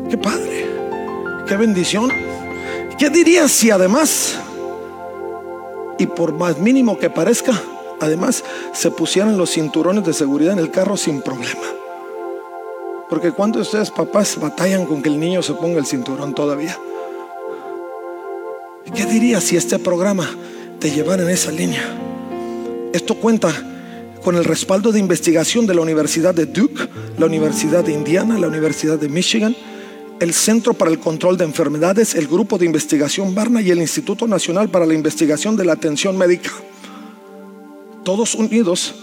Qué 0.10 0.18
padre, 0.18 0.66
qué 1.48 1.56
bendición. 1.56 2.12
¿Qué 2.98 3.10
dirías 3.10 3.52
si 3.52 3.72
además 3.72 4.38
y 5.98 6.08
por 6.08 6.34
más 6.34 6.60
mínimo 6.60 6.98
que 6.98 7.10
parezca, 7.10 7.60
además 8.00 8.44
se 8.74 8.92
pusieran 8.92 9.38
los 9.38 9.52
cinturones 9.52 10.06
de 10.06 10.14
seguridad 10.14 10.54
en 10.54 10.60
el 10.60 10.72
carro 10.72 10.98
sin 10.98 11.22
problema. 11.22 11.64
Porque 13.10 13.32
cuando 13.32 13.60
ustedes 13.60 13.92
papás 13.92 14.40
batallan 14.40 14.86
con 14.86 15.02
que 15.02 15.10
el 15.10 15.20
niño 15.20 15.44
se 15.44 15.54
ponga 15.54 15.80
el 15.80 15.86
cinturón 15.86 16.34
todavía. 16.34 16.78
¿Qué 18.94 19.06
dirías 19.06 19.44
si 19.44 19.58
este 19.58 19.80
programa 19.80 20.30
te 20.80 20.92
llevara 20.92 21.24
en 21.24 21.30
esa 21.30 21.52
línea? 21.52 21.84
Esto 22.94 23.16
cuenta 23.16 23.52
con 24.24 24.36
el 24.36 24.44
respaldo 24.44 24.92
de 24.92 25.00
investigación 25.00 25.68
de 25.68 25.76
la 25.76 25.82
Universidad 25.82 26.34
de 26.34 26.48
Duke, 26.48 26.88
la 27.18 27.28
Universidad 27.28 27.84
de 27.84 27.94
Indiana, 27.94 28.40
la 28.40 28.48
Universidad 28.48 28.98
de 28.98 29.08
Michigan, 29.08 29.56
el 30.20 30.34
Centro 30.34 30.74
para 30.74 30.92
el 30.92 31.00
Control 31.00 31.38
de 31.38 31.44
Enfermedades, 31.44 32.16
el 32.16 32.28
Grupo 32.28 32.58
de 32.58 32.66
Investigación 32.66 33.36
Barna 33.36 33.62
y 33.62 33.72
el 33.72 33.80
Instituto 33.80 34.28
Nacional 34.28 34.70
para 34.70 34.86
la 34.86 34.94
Investigación 34.94 35.56
de 35.56 35.66
la 35.66 35.74
Atención 35.74 36.18
Médica. 36.18 36.52
Todos 38.04 38.36
unidos 38.36 38.96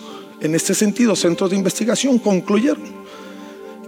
en 0.42 0.56
este 0.56 0.74
sentido, 0.74 1.14
centros 1.14 1.50
de 1.50 1.56
investigación 1.56 2.18
concluyeron. 2.18 2.82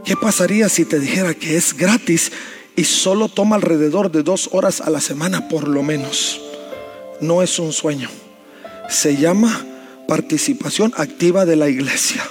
¿Qué 0.05 0.17
pasaría 0.17 0.69
si 0.69 0.85
te 0.85 1.01
dijera 1.01 1.35
que 1.35 1.57
es 1.57 1.77
gratis 1.77 2.31
y 2.77 2.85
solo 2.85 3.29
toma 3.29 3.57
alrededor 3.57 4.13
de 4.13 4.23
dos 4.23 4.51
horas 4.53 4.81
a 4.81 4.91
la 4.91 5.01
semana 5.01 5.49
por 5.49 5.67
lo 5.67 5.83
menos? 5.83 6.41
No 7.21 7.43
es 7.43 7.59
un 7.59 7.73
sueño. 7.73 8.09
Se 8.89 9.17
llama 9.17 9.67
participación 10.07 10.93
activa 10.97 11.45
de 11.45 11.57
la 11.57 11.69
iglesia. 11.69 12.23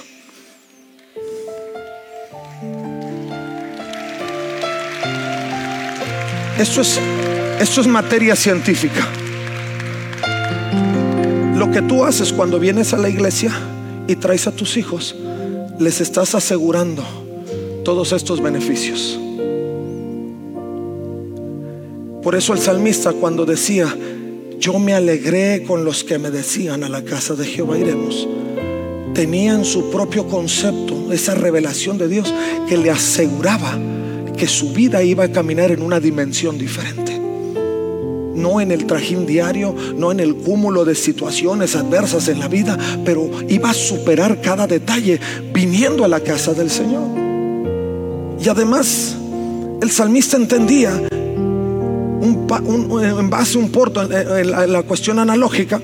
Esto 6.58 6.82
es, 6.82 7.00
esto 7.58 7.80
es 7.80 7.86
materia 7.88 8.36
científica. 8.36 9.08
Lo 11.56 11.68
que 11.72 11.82
tú 11.82 12.04
haces 12.04 12.32
cuando 12.32 12.60
vienes 12.60 12.94
a 12.94 12.98
la 12.98 13.08
iglesia 13.08 13.52
y 14.06 14.14
traes 14.14 14.46
a 14.46 14.52
tus 14.52 14.76
hijos, 14.76 15.16
les 15.80 16.00
estás 16.00 16.36
asegurando 16.36 17.02
todos 17.84 18.12
estos 18.12 18.40
beneficios. 18.40 19.18
Por 22.22 22.36
eso 22.36 22.52
el 22.52 22.60
salmista 22.60 23.12
cuando 23.12 23.44
decía, 23.44 23.92
yo 24.60 24.78
me 24.78 24.94
alegré 24.94 25.64
con 25.64 25.84
los 25.84 26.04
que 26.04 26.20
me 26.20 26.30
decían 26.30 26.84
a 26.84 26.88
la 26.88 27.02
casa 27.02 27.34
de 27.34 27.46
Jehová 27.46 27.78
iremos, 27.78 28.28
tenían 29.12 29.64
su 29.64 29.90
propio 29.90 30.28
concepto, 30.28 31.12
esa 31.12 31.34
revelación 31.34 31.98
de 31.98 32.06
Dios 32.06 32.32
que 32.68 32.76
le 32.76 32.90
aseguraba 32.92 33.76
que 34.36 34.46
su 34.46 34.72
vida 34.72 35.02
iba 35.02 35.24
a 35.24 35.32
caminar 35.32 35.70
en 35.70 35.82
una 35.82 36.00
dimensión 36.00 36.58
diferente. 36.58 37.20
No 38.34 38.60
en 38.60 38.72
el 38.72 38.86
trajín 38.86 39.26
diario, 39.26 39.74
no 39.96 40.10
en 40.10 40.20
el 40.20 40.34
cúmulo 40.34 40.84
de 40.84 40.94
situaciones 40.94 41.76
adversas 41.76 42.28
en 42.28 42.40
la 42.40 42.48
vida, 42.48 42.76
pero 43.04 43.30
iba 43.48 43.70
a 43.70 43.74
superar 43.74 44.40
cada 44.40 44.66
detalle 44.66 45.20
viniendo 45.52 46.04
a 46.04 46.08
la 46.08 46.20
casa 46.20 46.52
del 46.52 46.70
Señor. 46.70 47.08
Y 48.42 48.48
además, 48.48 49.16
el 49.80 49.90
salmista 49.90 50.36
entendía, 50.36 51.00
en 52.20 53.30
base 53.30 53.56
a 53.56 53.60
un 53.60 53.70
porto, 53.70 54.02
en 54.02 54.50
la, 54.50 54.66
la 54.66 54.82
cuestión 54.82 55.18
analógica, 55.20 55.80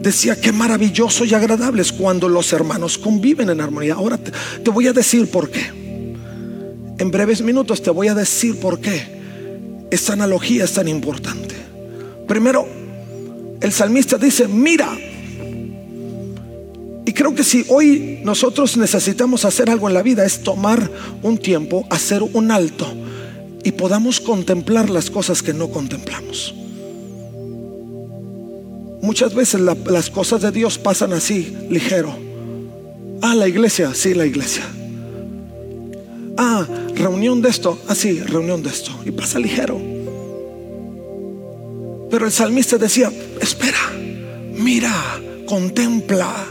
decía 0.00 0.40
que 0.40 0.52
maravilloso 0.52 1.24
y 1.24 1.34
agradable 1.34 1.82
es 1.82 1.92
cuando 1.92 2.28
los 2.28 2.52
hermanos 2.52 2.96
conviven 2.96 3.50
en 3.50 3.60
armonía. 3.60 3.94
Ahora 3.94 4.16
te, 4.16 4.32
te 4.62 4.70
voy 4.70 4.86
a 4.86 4.92
decir 4.92 5.30
por 5.30 5.50
qué. 5.50 5.79
En 7.00 7.10
breves 7.10 7.40
minutos 7.40 7.80
te 7.80 7.88
voy 7.88 8.08
a 8.08 8.14
decir 8.14 8.60
por 8.60 8.78
qué 8.78 9.88
esta 9.90 10.12
analogía 10.12 10.64
es 10.64 10.74
tan 10.74 10.86
importante. 10.86 11.54
Primero, 12.28 12.68
el 13.58 13.72
salmista 13.72 14.18
dice, 14.18 14.46
mira. 14.46 14.98
Y 17.06 17.12
creo 17.14 17.34
que 17.34 17.42
si 17.42 17.64
hoy 17.70 18.20
nosotros 18.22 18.76
necesitamos 18.76 19.46
hacer 19.46 19.70
algo 19.70 19.88
en 19.88 19.94
la 19.94 20.02
vida 20.02 20.26
es 20.26 20.42
tomar 20.42 20.90
un 21.22 21.38
tiempo, 21.38 21.86
hacer 21.88 22.22
un 22.22 22.50
alto 22.50 22.86
y 23.64 23.72
podamos 23.72 24.20
contemplar 24.20 24.90
las 24.90 25.10
cosas 25.10 25.42
que 25.42 25.54
no 25.54 25.70
contemplamos. 25.70 26.54
Muchas 29.00 29.34
veces 29.34 29.62
la, 29.62 29.74
las 29.86 30.10
cosas 30.10 30.42
de 30.42 30.52
Dios 30.52 30.76
pasan 30.76 31.14
así, 31.14 31.56
ligero. 31.70 32.14
Ah, 33.22 33.34
la 33.34 33.48
iglesia, 33.48 33.94
sí, 33.94 34.12
la 34.12 34.26
iglesia. 34.26 34.64
Ah, 36.36 36.66
reunión 36.94 37.42
de 37.42 37.48
esto, 37.48 37.78
así, 37.88 38.20
reunión 38.20 38.62
de 38.62 38.70
esto. 38.70 38.92
Y 39.04 39.10
pasa 39.10 39.38
ligero. 39.38 39.80
Pero 42.10 42.26
el 42.26 42.32
salmista 42.32 42.76
decía, 42.76 43.12
espera, 43.40 43.78
mira, 44.54 44.92
contempla. 45.46 46.46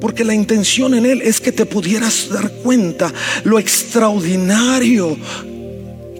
Porque 0.00 0.24
la 0.24 0.34
intención 0.34 0.94
en 0.94 1.06
él 1.06 1.22
es 1.22 1.40
que 1.40 1.52
te 1.52 1.64
pudieras 1.64 2.28
dar 2.28 2.50
cuenta 2.50 3.12
lo 3.44 3.58
extraordinario 3.58 5.16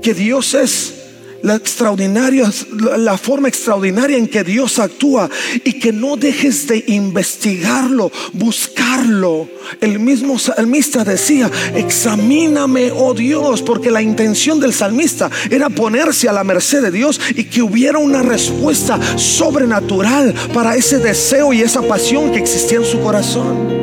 que 0.00 0.14
Dios 0.14 0.54
es 0.54 1.03
la 1.44 1.56
extraordinaria, 1.56 2.50
la 2.96 3.18
forma 3.18 3.48
extraordinaria 3.48 4.16
en 4.16 4.26
que 4.26 4.42
Dios 4.42 4.78
actúa 4.78 5.28
y 5.62 5.74
que 5.74 5.92
no 5.92 6.16
dejes 6.16 6.66
de 6.66 6.82
investigarlo, 6.88 8.10
buscarlo. 8.32 9.46
El 9.80 9.98
mismo 9.98 10.38
salmista 10.38 11.04
decía, 11.04 11.50
examíname, 11.74 12.90
oh 12.92 13.12
Dios, 13.12 13.60
porque 13.60 13.90
la 13.90 14.00
intención 14.00 14.58
del 14.58 14.72
salmista 14.72 15.30
era 15.50 15.68
ponerse 15.68 16.30
a 16.30 16.32
la 16.32 16.44
merced 16.44 16.80
de 16.80 16.90
Dios 16.90 17.20
y 17.36 17.44
que 17.44 17.60
hubiera 17.60 17.98
una 17.98 18.22
respuesta 18.22 18.98
sobrenatural 19.18 20.34
para 20.54 20.76
ese 20.76 20.98
deseo 20.98 21.52
y 21.52 21.60
esa 21.60 21.82
pasión 21.82 22.32
que 22.32 22.38
existía 22.38 22.78
en 22.78 22.86
su 22.86 23.00
corazón. 23.00 23.73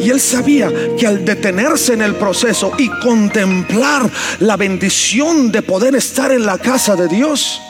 Y 0.00 0.10
él 0.10 0.20
sabía 0.20 0.70
que 0.98 1.06
al 1.06 1.24
detenerse 1.24 1.94
en 1.94 2.02
el 2.02 2.14
proceso 2.14 2.72
y 2.78 2.88
contemplar 3.02 4.10
la 4.40 4.56
bendición 4.56 5.50
de 5.50 5.62
poder 5.62 5.94
estar 5.94 6.32
en 6.32 6.44
la 6.44 6.58
casa 6.58 6.96
de 6.96 7.08
Dios, 7.08 7.60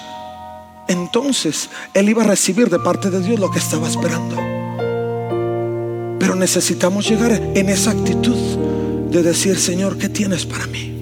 entonces 0.88 1.70
él 1.94 2.08
iba 2.08 2.22
a 2.22 2.26
recibir 2.26 2.68
de 2.68 2.78
parte 2.78 3.10
de 3.10 3.20
Dios 3.20 3.38
lo 3.38 3.50
que 3.50 3.58
estaba 3.58 3.88
esperando. 3.88 4.36
Pero 6.18 6.34
necesitamos 6.34 7.08
llegar 7.08 7.32
en 7.32 7.68
esa 7.68 7.90
actitud 7.90 8.36
de 9.10 9.22
decir, 9.22 9.58
Señor, 9.58 9.96
¿qué 9.98 10.08
tienes 10.08 10.44
para 10.46 10.66
mí? 10.66 10.92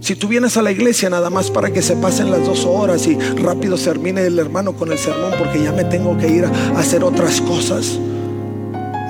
Si 0.00 0.14
tú 0.14 0.28
vienes 0.28 0.56
a 0.56 0.62
la 0.62 0.70
iglesia 0.70 1.10
nada 1.10 1.28
más 1.28 1.50
para 1.50 1.72
que 1.72 1.82
se 1.82 1.96
pasen 1.96 2.30
las 2.30 2.46
dos 2.46 2.64
horas 2.64 3.06
y 3.06 3.18
rápido 3.36 3.76
termine 3.76 4.24
el 4.24 4.38
hermano 4.38 4.74
con 4.74 4.92
el 4.92 4.98
sermón 4.98 5.32
porque 5.38 5.62
ya 5.62 5.72
me 5.72 5.84
tengo 5.84 6.16
que 6.16 6.28
ir 6.28 6.44
a 6.44 6.78
hacer 6.78 7.02
otras 7.02 7.40
cosas 7.40 7.98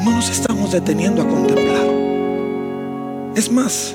no 0.05 0.13
nos 0.13 0.31
estamos 0.31 0.73
deteniendo 0.73 1.23
a 1.23 1.29
contemplar. 1.29 1.87
Es 3.35 3.51
más, 3.51 3.95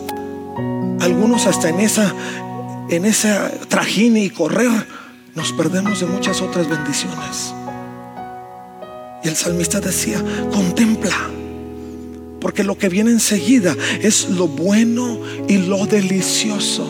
algunos 0.99 1.47
hasta 1.47 1.69
en 1.69 1.79
esa 1.79 2.13
en 2.89 3.05
esa 3.05 3.51
trajín 3.69 4.17
y 4.17 4.29
correr 4.29 4.69
nos 5.35 5.51
perdemos 5.53 5.99
de 5.99 6.05
muchas 6.05 6.41
otras 6.41 6.69
bendiciones. 6.69 7.53
Y 9.23 9.29
el 9.29 9.35
salmista 9.35 9.79
decía, 9.79 10.21
contempla, 10.51 11.15
porque 12.39 12.63
lo 12.63 12.77
que 12.77 12.89
viene 12.89 13.11
enseguida 13.11 13.75
es 14.01 14.29
lo 14.29 14.47
bueno 14.47 15.17
y 15.47 15.57
lo 15.57 15.85
delicioso. 15.85 16.85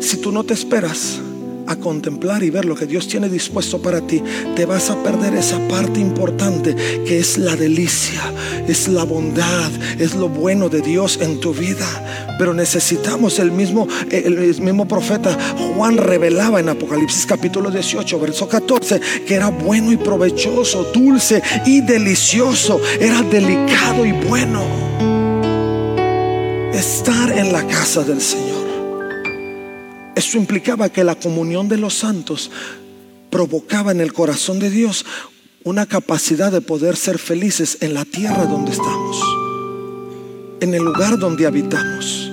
Si 0.00 0.16
tú 0.16 0.32
no 0.32 0.44
te 0.44 0.54
esperas, 0.54 1.20
a 1.66 1.76
contemplar 1.76 2.42
y 2.42 2.50
ver 2.50 2.64
lo 2.64 2.74
que 2.74 2.86
Dios 2.86 3.08
tiene 3.08 3.28
dispuesto 3.28 3.80
para 3.80 4.00
ti, 4.00 4.22
te 4.56 4.66
vas 4.66 4.90
a 4.90 5.02
perder 5.02 5.34
esa 5.34 5.58
parte 5.68 6.00
importante 6.00 6.74
que 6.74 7.18
es 7.18 7.38
la 7.38 7.56
delicia, 7.56 8.20
es 8.66 8.88
la 8.88 9.04
bondad, 9.04 9.70
es 9.98 10.14
lo 10.14 10.28
bueno 10.28 10.68
de 10.68 10.80
Dios 10.80 11.18
en 11.20 11.40
tu 11.40 11.52
vida. 11.52 11.86
Pero 12.38 12.54
necesitamos 12.54 13.38
el 13.38 13.52
mismo, 13.52 13.86
el 14.10 14.60
mismo 14.60 14.86
profeta 14.86 15.36
Juan 15.74 15.96
revelaba 15.96 16.60
en 16.60 16.68
Apocalipsis 16.68 17.26
capítulo 17.26 17.70
18, 17.70 18.18
verso 18.18 18.48
14, 18.48 19.00
que 19.26 19.34
era 19.34 19.48
bueno 19.48 19.92
y 19.92 19.96
provechoso, 19.96 20.90
dulce 20.92 21.42
y 21.66 21.80
delicioso, 21.80 22.80
era 23.00 23.22
delicado 23.22 24.04
y 24.04 24.12
bueno 24.12 24.62
estar 26.72 27.30
en 27.38 27.52
la 27.52 27.66
casa 27.66 28.02
del 28.02 28.20
Señor. 28.20 28.61
Eso 30.14 30.38
implicaba 30.38 30.88
que 30.88 31.04
la 31.04 31.14
comunión 31.14 31.68
de 31.68 31.78
los 31.78 31.94
santos 31.94 32.50
provocaba 33.30 33.92
en 33.92 34.00
el 34.00 34.12
corazón 34.12 34.58
de 34.58 34.70
Dios 34.70 35.06
una 35.64 35.86
capacidad 35.86 36.50
de 36.52 36.60
poder 36.60 36.96
ser 36.96 37.18
felices 37.18 37.78
en 37.80 37.94
la 37.94 38.04
tierra 38.04 38.44
donde 38.44 38.72
estamos, 38.72 39.22
en 40.60 40.74
el 40.74 40.82
lugar 40.82 41.18
donde 41.18 41.46
habitamos. 41.46 42.31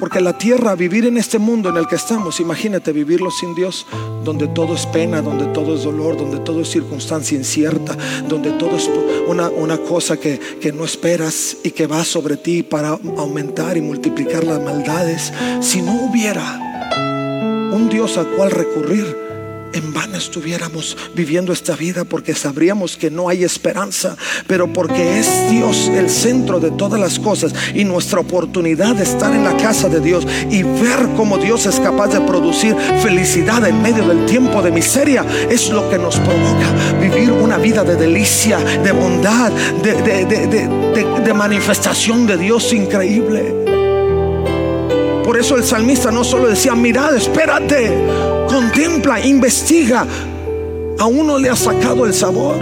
Porque 0.00 0.22
la 0.22 0.38
tierra, 0.38 0.74
vivir 0.74 1.04
en 1.04 1.18
este 1.18 1.38
mundo 1.38 1.68
en 1.68 1.76
el 1.76 1.86
que 1.86 1.96
estamos, 1.96 2.40
imagínate 2.40 2.90
vivirlo 2.90 3.30
sin 3.30 3.54
Dios, 3.54 3.86
donde 4.24 4.48
todo 4.48 4.74
es 4.74 4.86
pena, 4.86 5.20
donde 5.20 5.44
todo 5.48 5.74
es 5.74 5.84
dolor, 5.84 6.16
donde 6.16 6.38
todo 6.38 6.62
es 6.62 6.70
circunstancia 6.70 7.36
incierta, 7.36 7.98
donde 8.26 8.52
todo 8.52 8.78
es 8.78 8.90
una, 9.28 9.50
una 9.50 9.76
cosa 9.76 10.16
que, 10.16 10.40
que 10.58 10.72
no 10.72 10.86
esperas 10.86 11.58
y 11.62 11.72
que 11.72 11.86
va 11.86 12.02
sobre 12.04 12.38
ti 12.38 12.62
para 12.62 12.98
aumentar 13.18 13.76
y 13.76 13.82
multiplicar 13.82 14.42
las 14.42 14.62
maldades. 14.62 15.34
Si 15.60 15.82
no 15.82 15.92
hubiera 16.06 16.58
un 17.70 17.90
Dios 17.90 18.16
al 18.16 18.28
cual 18.30 18.50
recurrir, 18.52 19.29
en 19.72 19.92
vano 19.92 20.16
estuviéramos 20.16 20.96
viviendo 21.14 21.52
esta 21.52 21.76
vida 21.76 22.04
porque 22.04 22.34
sabríamos 22.34 22.96
que 22.96 23.10
no 23.10 23.28
hay 23.28 23.44
esperanza, 23.44 24.16
pero 24.46 24.72
porque 24.72 25.18
es 25.18 25.50
Dios 25.50 25.88
el 25.88 26.10
centro 26.10 26.60
de 26.60 26.70
todas 26.70 27.00
las 27.00 27.18
cosas 27.18 27.54
y 27.74 27.84
nuestra 27.84 28.20
oportunidad 28.20 28.94
de 28.94 29.04
estar 29.04 29.34
en 29.34 29.44
la 29.44 29.56
casa 29.56 29.88
de 29.88 30.00
Dios 30.00 30.26
y 30.50 30.62
ver 30.62 31.08
cómo 31.16 31.38
Dios 31.38 31.66
es 31.66 31.78
capaz 31.80 32.08
de 32.08 32.20
producir 32.20 32.74
felicidad 33.02 33.66
en 33.66 33.80
medio 33.82 34.06
del 34.06 34.26
tiempo 34.26 34.62
de 34.62 34.70
miseria 34.70 35.24
es 35.50 35.70
lo 35.70 35.88
que 35.90 35.98
nos 35.98 36.16
provoca 36.16 36.98
vivir 37.00 37.30
una 37.30 37.58
vida 37.58 37.84
de 37.84 37.96
delicia, 37.96 38.58
de 38.58 38.92
bondad, 38.92 39.52
de, 39.82 39.94
de 41.24 41.34
manifestación 41.34 42.26
de 42.26 42.36
Dios 42.36 42.72
increíble. 42.72 43.89
Por 45.30 45.38
eso 45.38 45.56
el 45.56 45.62
salmista 45.62 46.10
no 46.10 46.24
solo 46.24 46.48
decía, 46.48 46.74
mirad, 46.74 47.14
espérate, 47.14 47.88
contempla, 48.48 49.24
investiga. 49.24 50.04
A 50.98 51.06
uno 51.06 51.38
le 51.38 51.48
ha 51.48 51.54
sacado 51.54 52.04
el 52.04 52.12
sabor. 52.12 52.56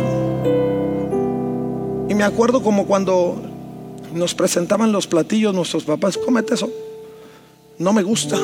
Y 2.11 2.15
me 2.15 2.25
acuerdo 2.25 2.63
como 2.63 2.87
cuando 2.87 3.41
nos 4.13 4.35
presentaban 4.35 4.93
los 4.93 5.07
platillos 5.07 5.55
nuestros 5.55 5.85
papás, 5.85 6.19
cómete 6.19 6.53
eso. 6.53 6.71
No 7.79 7.95
me 7.95 8.03
gusta. 8.03 8.39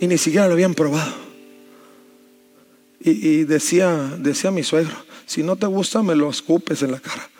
Y 0.00 0.08
ni 0.08 0.18
siquiera 0.18 0.48
lo 0.48 0.54
habían 0.54 0.74
probado. 0.74 1.12
Y, 2.98 3.44
decía, 3.44 3.94
decía 4.18 4.50
mi 4.50 4.64
suegro, 4.64 4.96
si 5.24 5.44
no 5.44 5.54
te 5.54 5.66
gusta 5.66 6.02
me 6.02 6.16
lo 6.16 6.28
escupes 6.28 6.82
en 6.82 6.90
la 6.90 6.98
cara. 6.98 7.30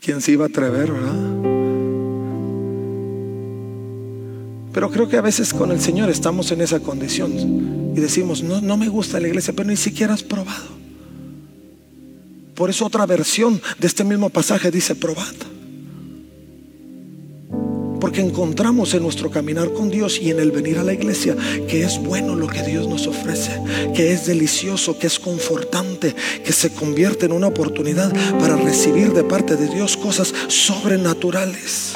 ¿Quién 0.00 0.20
se 0.20 0.30
iba 0.30 0.44
a 0.44 0.48
atrever, 0.48 0.92
verdad? 0.92 1.53
Pero 4.74 4.90
creo 4.90 5.08
que 5.08 5.16
a 5.16 5.22
veces 5.22 5.54
con 5.54 5.70
el 5.70 5.80
Señor 5.80 6.10
estamos 6.10 6.50
en 6.50 6.60
esa 6.60 6.80
condición 6.80 7.92
y 7.96 8.00
decimos, 8.00 8.42
no, 8.42 8.60
no 8.60 8.76
me 8.76 8.88
gusta 8.88 9.20
la 9.20 9.28
iglesia, 9.28 9.54
pero 9.56 9.70
ni 9.70 9.76
siquiera 9.76 10.12
has 10.12 10.24
probado. 10.24 10.74
Por 12.56 12.70
eso 12.70 12.84
otra 12.84 13.06
versión 13.06 13.62
de 13.78 13.86
este 13.86 14.02
mismo 14.02 14.30
pasaje 14.30 14.72
dice, 14.72 14.96
probad. 14.96 15.34
Porque 18.00 18.20
encontramos 18.20 18.92
en 18.94 19.04
nuestro 19.04 19.30
caminar 19.30 19.72
con 19.72 19.90
Dios 19.90 20.18
y 20.20 20.30
en 20.30 20.40
el 20.40 20.50
venir 20.50 20.78
a 20.78 20.82
la 20.82 20.92
iglesia 20.92 21.36
que 21.68 21.84
es 21.84 21.98
bueno 22.00 22.34
lo 22.34 22.48
que 22.48 22.62
Dios 22.64 22.88
nos 22.88 23.06
ofrece, 23.06 23.52
que 23.94 24.12
es 24.12 24.26
delicioso, 24.26 24.98
que 24.98 25.06
es 25.06 25.20
confortante, 25.20 26.16
que 26.44 26.52
se 26.52 26.70
convierte 26.70 27.26
en 27.26 27.32
una 27.32 27.46
oportunidad 27.46 28.12
para 28.40 28.56
recibir 28.56 29.12
de 29.12 29.22
parte 29.22 29.54
de 29.54 29.68
Dios 29.68 29.96
cosas 29.96 30.34
sobrenaturales 30.48 31.94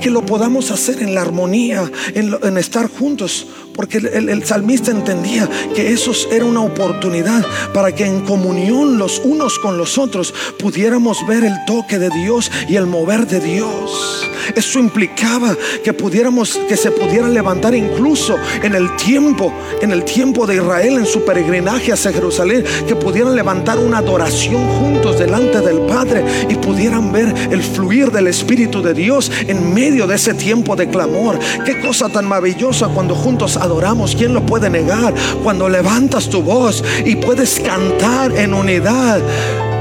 que 0.00 0.10
lo 0.10 0.24
podamos 0.24 0.70
hacer 0.70 1.02
en 1.02 1.14
la 1.14 1.22
armonía, 1.22 1.90
en, 2.14 2.58
estar 2.58 2.88
juntos, 2.88 3.46
porque 3.74 3.98
el, 3.98 4.44
salmista 4.44 4.90
entendía 4.90 5.48
que 5.74 5.92
eso 5.92 6.12
era 6.30 6.44
una 6.44 6.60
oportunidad 6.60 7.44
para 7.72 7.94
que 7.94 8.04
en 8.04 8.22
comunión 8.22 8.98
los 8.98 9.20
unos 9.24 9.58
con 9.58 9.78
los 9.78 9.98
otros 9.98 10.34
pudiéramos 10.58 11.26
ver 11.26 11.44
el 11.44 11.54
toque 11.66 11.98
de 11.98 12.10
Dios 12.10 12.50
y 12.68 12.76
el 12.76 12.86
mover 12.86 13.26
de 13.26 13.40
Dios. 13.40 14.26
Eso 14.54 14.78
implicaba 14.78 15.56
que 15.84 15.92
pudiéramos, 15.92 16.58
que 16.68 16.76
se 16.76 16.90
pudiera 16.90 17.28
levantar 17.28 17.74
incluso 17.74 18.36
en 18.62 18.74
el 18.74 18.94
tiempo, 18.96 19.52
en 19.80 19.92
el 19.92 20.04
tiempo 20.04 20.46
de 20.46 20.56
Israel, 20.56 20.98
en 20.98 21.06
su 21.06 21.24
peregrinaje 21.24 21.92
hacia 21.92 22.12
Jerusalén, 22.12 22.64
que 22.86 22.96
pudieran 22.96 23.36
levantar 23.36 23.78
una 23.78 23.98
adoración 23.98 24.66
juntos 24.78 25.18
delante 25.18 25.60
del 25.60 25.80
Padre 25.80 26.24
y 26.48 26.56
pudieran 26.56 27.12
ver 27.12 27.32
el 27.50 27.62
fluir 27.62 28.10
del 28.10 28.26
Espíritu 28.26 28.82
de 28.82 28.94
Dios 28.94 29.30
en 29.46 29.72
medio 29.72 29.89
de 29.90 30.14
ese 30.14 30.34
tiempo 30.34 30.76
de 30.76 30.88
clamor. 30.88 31.38
Qué 31.64 31.80
cosa 31.80 32.08
tan 32.08 32.26
maravillosa 32.26 32.88
cuando 32.88 33.14
juntos 33.14 33.56
adoramos. 33.56 34.14
¿Quién 34.14 34.32
lo 34.32 34.46
puede 34.46 34.70
negar? 34.70 35.12
Cuando 35.42 35.68
levantas 35.68 36.28
tu 36.28 36.42
voz 36.42 36.82
y 37.04 37.16
puedes 37.16 37.60
cantar 37.60 38.32
en 38.32 38.54
unidad 38.54 39.20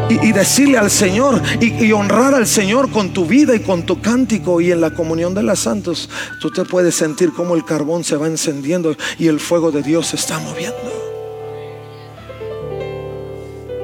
y, 0.10 0.32
decirle 0.32 0.80
al 0.80 0.90
Señor 0.90 1.40
y, 1.62 1.92
honrar 1.92 2.34
al 2.34 2.48
Señor 2.48 2.90
con 2.90 3.14
tu 3.14 3.26
vida 3.26 3.56
y 3.56 3.60
con 3.60 3.84
tu 3.84 4.02
cántico 4.02 4.60
y 4.60 4.72
en 4.72 4.82
la 4.82 4.92
comunión 4.92 5.36
de 5.36 5.44
los 5.44 5.60
santos, 5.60 6.10
tú 6.42 6.50
te 6.50 6.66
puedes 6.66 6.96
sentir 6.96 7.32
como 7.32 7.56
el 7.56 7.64
carbón 7.64 8.04
se 8.04 8.18
va 8.18 8.26
encendiendo 8.26 8.96
y 9.20 9.28
el 9.28 9.40
fuego 9.40 9.72
de 9.72 9.84
Dios 9.84 10.08
se 10.08 10.16
está 10.16 10.40
moviendo. 10.40 10.78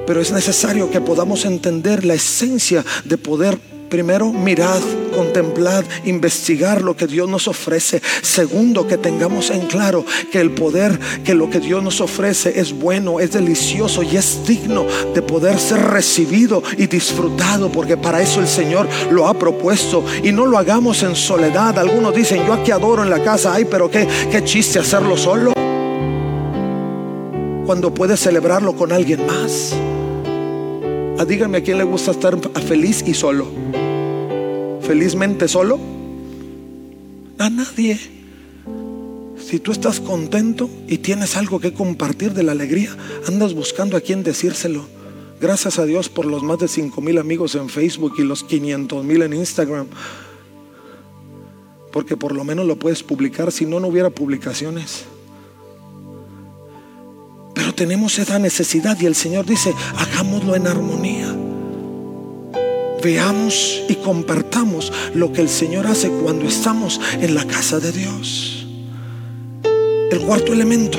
Pero 0.08 0.22
es 0.22 0.32
necesario 0.32 0.90
que 0.90 1.02
podamos 1.02 1.46
entender 1.46 2.06
la 2.06 2.16
esencia 2.16 2.84
de 3.06 3.18
poder 3.18 3.60
Primero, 3.96 4.34
mirad, 4.34 4.82
contemplad, 5.16 5.86
investigar 6.04 6.82
lo 6.82 6.98
que 6.98 7.08
Dios 7.08 7.30
nos 7.30 7.48
ofrece. 7.48 8.02
Segundo, 8.22 8.86
que 8.86 8.98
tengamos 8.98 9.52
en 9.52 9.68
claro 9.68 10.04
que 10.34 10.42
el 10.42 10.52
poder, 10.52 11.00
que 11.24 11.34
lo 11.34 11.50
que 11.50 11.62
Dios 11.62 11.82
nos 11.82 12.02
ofrece 12.02 12.60
es 12.60 12.78
bueno, 12.78 13.22
es 13.22 13.32
delicioso 13.32 14.04
y 14.04 14.18
es 14.18 14.46
digno 14.46 14.86
de 15.14 15.22
poder 15.22 15.58
ser 15.60 15.80
recibido 15.80 16.62
y 16.78 16.88
disfrutado, 16.88 17.72
porque 17.72 17.96
para 17.96 18.22
eso 18.22 18.42
el 18.42 18.50
Señor 18.50 18.86
lo 19.12 19.28
ha 19.28 19.34
propuesto. 19.40 20.04
Y 20.22 20.34
no 20.34 20.46
lo 20.46 20.58
hagamos 20.58 21.02
en 21.04 21.16
soledad. 21.16 21.80
Algunos 21.80 22.14
dicen, 22.14 22.46
yo 22.46 22.52
aquí 22.52 22.72
adoro 22.72 23.02
en 23.02 23.10
la 23.10 23.24
casa, 23.24 23.54
ay, 23.54 23.64
pero 23.64 23.90
qué, 23.90 24.06
qué 24.30 24.44
chiste 24.44 24.80
hacerlo 24.80 25.16
solo. 25.16 25.54
Cuando 27.66 27.94
puedes 27.94 28.20
celebrarlo 28.20 28.76
con 28.76 28.92
alguien 28.92 29.26
más. 29.26 29.74
Ah, 31.18 31.24
díganme 31.24 31.60
a 31.60 31.64
quién 31.64 31.78
le 31.78 31.86
gusta 31.86 32.12
estar 32.12 32.38
feliz 32.68 33.02
y 33.08 33.14
solo. 33.14 33.48
¿Felizmente 34.86 35.48
solo? 35.48 35.80
A 37.40 37.50
nadie. 37.50 38.00
Si 39.38 39.60
tú 39.60 39.72
estás 39.72 40.00
contento 40.00 40.70
y 40.88 41.00
tienes 41.00 41.38
algo 41.38 41.60
que 41.60 41.74
compartir 41.74 42.34
de 42.34 42.44
la 42.44 42.54
alegría, 42.54 42.96
andas 43.28 43.54
buscando 43.54 43.98
a 43.98 44.02
quién 44.02 44.24
decírselo. 44.24 44.86
Gracias 45.42 45.80
a 45.80 45.86
Dios 45.86 46.10
por 46.10 46.26
los 46.26 46.44
más 46.44 46.60
de 46.60 46.68
5 46.68 47.02
mil 47.02 47.18
amigos 47.18 47.56
en 47.56 47.70
Facebook 47.70 48.14
y 48.18 48.24
los 48.24 48.44
500 48.44 49.04
mil 49.04 49.22
en 49.22 49.34
Instagram. 49.34 49.88
Porque 51.92 52.18
por 52.18 52.34
lo 52.34 52.44
menos 52.44 52.66
lo 52.66 52.78
puedes 52.78 53.04
publicar, 53.04 53.52
si 53.52 53.66
no, 53.66 53.80
no 53.80 53.88
hubiera 53.88 54.10
publicaciones 54.10 55.06
tenemos 57.76 58.18
esa 58.18 58.40
necesidad 58.40 58.98
y 59.00 59.06
el 59.06 59.16
Señor 59.16 59.46
dice, 59.46 59.74
hagámoslo 59.98 60.56
en 60.56 60.68
armonía. 60.68 61.45
Veamos 63.06 63.84
y 63.88 63.94
compartamos 63.98 64.92
lo 65.14 65.32
que 65.32 65.42
el 65.42 65.48
Señor 65.48 65.86
hace 65.86 66.10
cuando 66.10 66.48
estamos 66.48 67.00
en 67.22 67.36
la 67.36 67.46
casa 67.46 67.80
de 67.80 67.92
Dios. 67.92 68.66
El 70.10 70.22
cuarto 70.22 70.52
elemento 70.52 70.98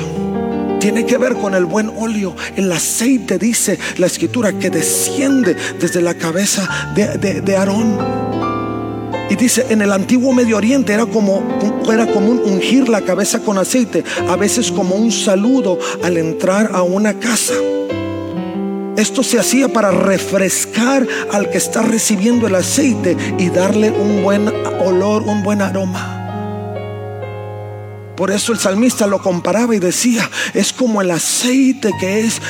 tiene 0.79 1.05
que 1.05 1.17
ver 1.17 1.33
con 1.33 1.53
el 1.53 1.65
buen 1.65 1.91
óleo. 1.97 2.33
El 2.55 2.71
aceite, 2.71 3.37
dice 3.37 3.77
la 3.97 4.05
escritura, 4.05 4.53
que 4.53 4.69
desciende 4.69 5.57
desde 5.81 6.01
la 6.01 6.13
cabeza 6.13 6.93
de, 6.95 7.41
de, 7.41 7.57
Aarón. 7.57 7.97
Y 9.29 9.35
dice, 9.35 9.65
en 9.69 9.81
el 9.81 9.91
antiguo 9.91 10.31
Medio 10.31 10.55
Oriente 10.55 10.93
era 10.93 11.07
como 11.07 11.43
era 11.91 12.07
común 12.07 12.41
ungir 12.45 12.87
la 12.87 13.01
cabeza 13.01 13.41
con 13.41 13.57
aceite, 13.57 14.05
a 14.29 14.37
veces 14.37 14.71
como 14.71 14.95
un 14.95 15.11
saludo 15.11 15.77
al 16.01 16.15
entrar 16.15 16.71
a 16.73 16.83
una 16.83 17.19
casa. 17.19 17.55
Esto 18.97 19.21
se 19.21 19.37
hacía 19.37 19.67
para 19.67 19.91
refrescar 19.91 21.07
al 21.31 21.51
que 21.51 21.59
está 21.59 21.83
recibiendo 21.83 22.47
el 22.47 22.55
aceite 22.55 23.15
y 23.37 23.49
darle 23.49 23.91
un 23.91 24.23
buen 24.23 24.47
olor, 24.79 25.21
un 25.21 25.43
buen 25.43 25.61
aroma. 25.61 26.26
Por 28.17 28.31
eso 28.31 28.51
el 28.51 28.57
salmista 28.57 29.05
lo 29.05 29.21
comparaba 29.21 29.75
y 29.75 29.79
decía, 29.79 30.27
es 30.55 30.73
como 30.73 31.03
el 31.03 31.11
aceite 31.11 31.91
que 31.99 32.21
es, 32.21 32.41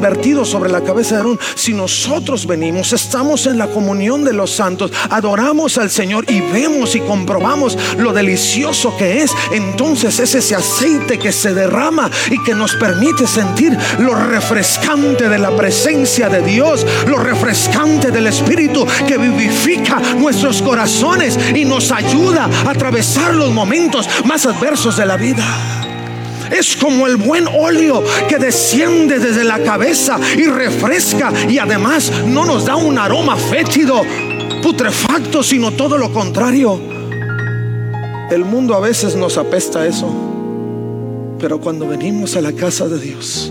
vertido 0.00 0.44
sobre 0.44 0.70
la 0.70 0.82
cabeza 0.82 1.16
de 1.16 1.16
Aarón. 1.16 1.40
Si 1.56 1.74
nosotros 1.74 2.46
venimos, 2.46 2.92
estamos 2.92 3.46
en 3.46 3.58
la 3.58 3.66
comunión 3.66 4.24
de 4.24 4.32
los 4.32 4.52
santos, 4.52 4.92
adoramos 5.10 5.78
al 5.78 5.90
Señor 5.90 6.30
y 6.30 6.40
vemos 6.40 6.94
y 6.94 7.00
comprobamos 7.00 7.76
lo 7.98 8.12
delicioso 8.12 8.96
que 8.96 9.22
es, 9.22 9.32
entonces 9.50 10.20
es 10.20 10.36
ese 10.36 10.54
aceite 10.54 11.18
que 11.18 11.32
se 11.32 11.54
derrama 11.54 12.08
y 12.30 12.40
que 12.44 12.54
nos 12.54 12.76
permite 12.76 13.26
sentir 13.26 13.76
lo 13.98 14.14
refrescante 14.14 15.28
de 15.28 15.38
la 15.38 15.56
presencia 15.56 16.28
de 16.28 16.42
Dios, 16.42 16.86
lo 17.08 17.18
refrescante 17.18 18.12
del 18.12 18.28
Espíritu 18.28 18.86
que 19.08 19.18
vivifica 19.18 19.98
nuestros 20.18 20.62
corazones 20.62 21.36
y 21.52 21.64
nos 21.64 21.90
ayuda 21.90 22.48
a 22.64 22.70
atravesar 22.70 23.34
los 23.34 23.50
momentos 23.50 24.08
más 24.24 24.46
adversos 24.46 24.67
de 24.68 25.06
la 25.06 25.16
vida. 25.16 25.44
Es 26.50 26.76
como 26.76 27.06
el 27.06 27.16
buen 27.16 27.46
óleo 27.48 28.04
que 28.28 28.36
desciende 28.36 29.18
desde 29.18 29.42
la 29.42 29.62
cabeza 29.62 30.20
y 30.36 30.44
refresca 30.44 31.32
y 31.48 31.56
además 31.56 32.12
no 32.26 32.44
nos 32.44 32.66
da 32.66 32.76
un 32.76 32.98
aroma 32.98 33.38
fétido, 33.38 34.02
putrefacto, 34.62 35.42
sino 35.42 35.70
todo 35.70 35.96
lo 35.96 36.12
contrario. 36.12 36.78
El 38.30 38.44
mundo 38.44 38.74
a 38.74 38.80
veces 38.80 39.16
nos 39.16 39.38
apesta 39.38 39.86
eso, 39.86 40.14
pero 41.40 41.58
cuando 41.58 41.88
venimos 41.88 42.36
a 42.36 42.42
la 42.42 42.52
casa 42.52 42.88
de 42.88 43.00
Dios, 43.00 43.50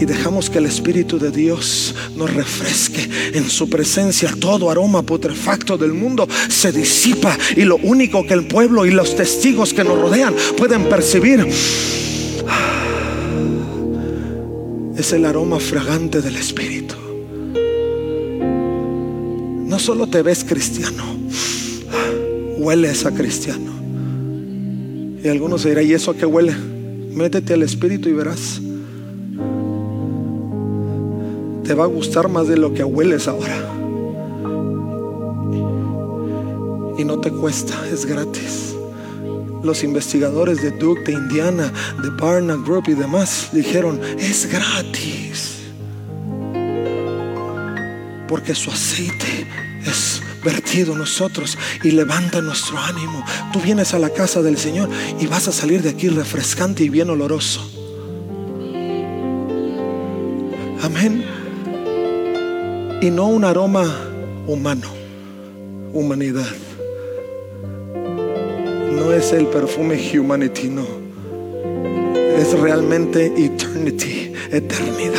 y 0.00 0.06
dejamos 0.06 0.48
que 0.48 0.58
el 0.58 0.66
Espíritu 0.66 1.18
de 1.18 1.30
Dios 1.30 1.94
nos 2.16 2.32
refresque 2.32 3.06
en 3.34 3.48
su 3.50 3.68
presencia, 3.68 4.34
todo 4.40 4.70
aroma 4.70 5.02
putrefacto 5.02 5.76
del 5.76 5.92
mundo 5.92 6.26
se 6.48 6.72
disipa 6.72 7.36
y 7.54 7.64
lo 7.64 7.76
único 7.76 8.26
que 8.26 8.32
el 8.32 8.46
pueblo 8.46 8.86
y 8.86 8.90
los 8.90 9.14
testigos 9.14 9.74
que 9.74 9.84
nos 9.84 10.00
rodean 10.00 10.34
pueden 10.56 10.88
percibir 10.88 11.46
es 14.96 15.12
el 15.12 15.24
aroma 15.26 15.60
fragante 15.60 16.22
del 16.22 16.36
Espíritu. 16.36 16.94
No 19.66 19.78
solo 19.78 20.06
te 20.06 20.22
ves 20.22 20.44
cristiano, 20.44 21.04
hueles 22.58 23.04
a 23.04 23.12
cristiano. 23.12 23.70
Y 25.22 25.28
algunos 25.28 25.64
dirán, 25.64 25.86
¿y 25.86 25.92
eso 25.92 26.10
a 26.10 26.16
qué 26.16 26.24
huele? 26.24 26.54
Métete 27.12 27.52
al 27.52 27.62
Espíritu 27.62 28.08
y 28.08 28.12
verás. 28.12 28.60
Te 31.70 31.74
va 31.74 31.84
a 31.84 31.86
gustar 31.86 32.28
más 32.28 32.48
de 32.48 32.56
lo 32.56 32.74
que 32.74 32.82
hueles 32.82 33.28
ahora. 33.28 33.56
Y 36.98 37.04
no 37.04 37.20
te 37.20 37.30
cuesta, 37.30 37.74
es 37.92 38.04
gratis. 38.06 38.74
Los 39.62 39.84
investigadores 39.84 40.62
de 40.62 40.72
Duke, 40.72 41.04
de 41.04 41.12
Indiana, 41.12 41.72
de 42.02 42.10
Barna 42.10 42.56
Group 42.56 42.88
y 42.88 42.94
demás 42.94 43.50
dijeron, 43.52 44.00
es 44.18 44.50
gratis. 44.50 45.60
Porque 48.26 48.56
su 48.56 48.72
aceite 48.72 49.46
es 49.86 50.20
vertido 50.44 50.94
en 50.94 50.98
nosotros 50.98 51.56
y 51.84 51.92
levanta 51.92 52.40
nuestro 52.40 52.78
ánimo. 52.78 53.24
Tú 53.52 53.60
vienes 53.60 53.94
a 53.94 54.00
la 54.00 54.10
casa 54.10 54.42
del 54.42 54.58
Señor 54.58 54.88
y 55.20 55.28
vas 55.28 55.46
a 55.46 55.52
salir 55.52 55.82
de 55.82 55.90
aquí 55.90 56.08
refrescante 56.08 56.82
y 56.82 56.88
bien 56.88 57.10
oloroso. 57.10 57.60
Amén 60.82 61.39
y 63.00 63.10
no 63.10 63.28
un 63.28 63.44
aroma 63.44 63.84
humano, 64.46 64.86
humanidad. 65.92 66.50
No 68.92 69.12
es 69.12 69.32
el 69.32 69.46
perfume 69.46 69.98
humanity, 70.14 70.68
no. 70.68 70.86
Es 72.36 72.58
realmente 72.58 73.26
eternity, 73.26 74.32
eternidad. 74.50 75.14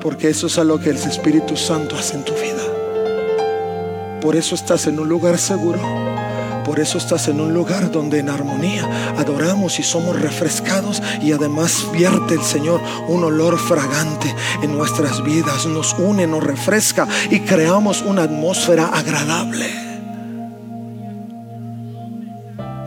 Porque 0.00 0.30
eso 0.30 0.48
es 0.48 0.58
a 0.58 0.64
lo 0.64 0.80
que 0.80 0.90
el 0.90 0.96
Espíritu 0.96 1.56
Santo 1.56 1.96
hace 1.96 2.16
en 2.16 2.24
tu 2.24 2.32
vida. 2.32 4.20
Por 4.20 4.34
eso 4.34 4.54
estás 4.56 4.86
en 4.86 4.98
un 4.98 5.08
lugar 5.08 5.38
seguro 5.38 6.15
por 6.66 6.80
eso 6.80 6.98
estás 6.98 7.28
en 7.28 7.40
un 7.40 7.54
lugar 7.54 7.92
donde 7.92 8.18
en 8.18 8.28
armonía 8.28 9.14
adoramos 9.16 9.78
y 9.78 9.84
somos 9.84 10.20
refrescados 10.20 11.00
y 11.22 11.30
además 11.30 11.86
vierte 11.92 12.34
el 12.34 12.42
Señor 12.42 12.80
un 13.06 13.22
olor 13.22 13.56
fragante 13.56 14.34
en 14.62 14.76
nuestras 14.76 15.22
vidas, 15.22 15.64
nos 15.66 15.94
une, 15.96 16.26
nos 16.26 16.42
refresca 16.42 17.06
y 17.30 17.38
creamos 17.38 18.02
una 18.02 18.24
atmósfera 18.24 18.88
agradable. 18.88 19.66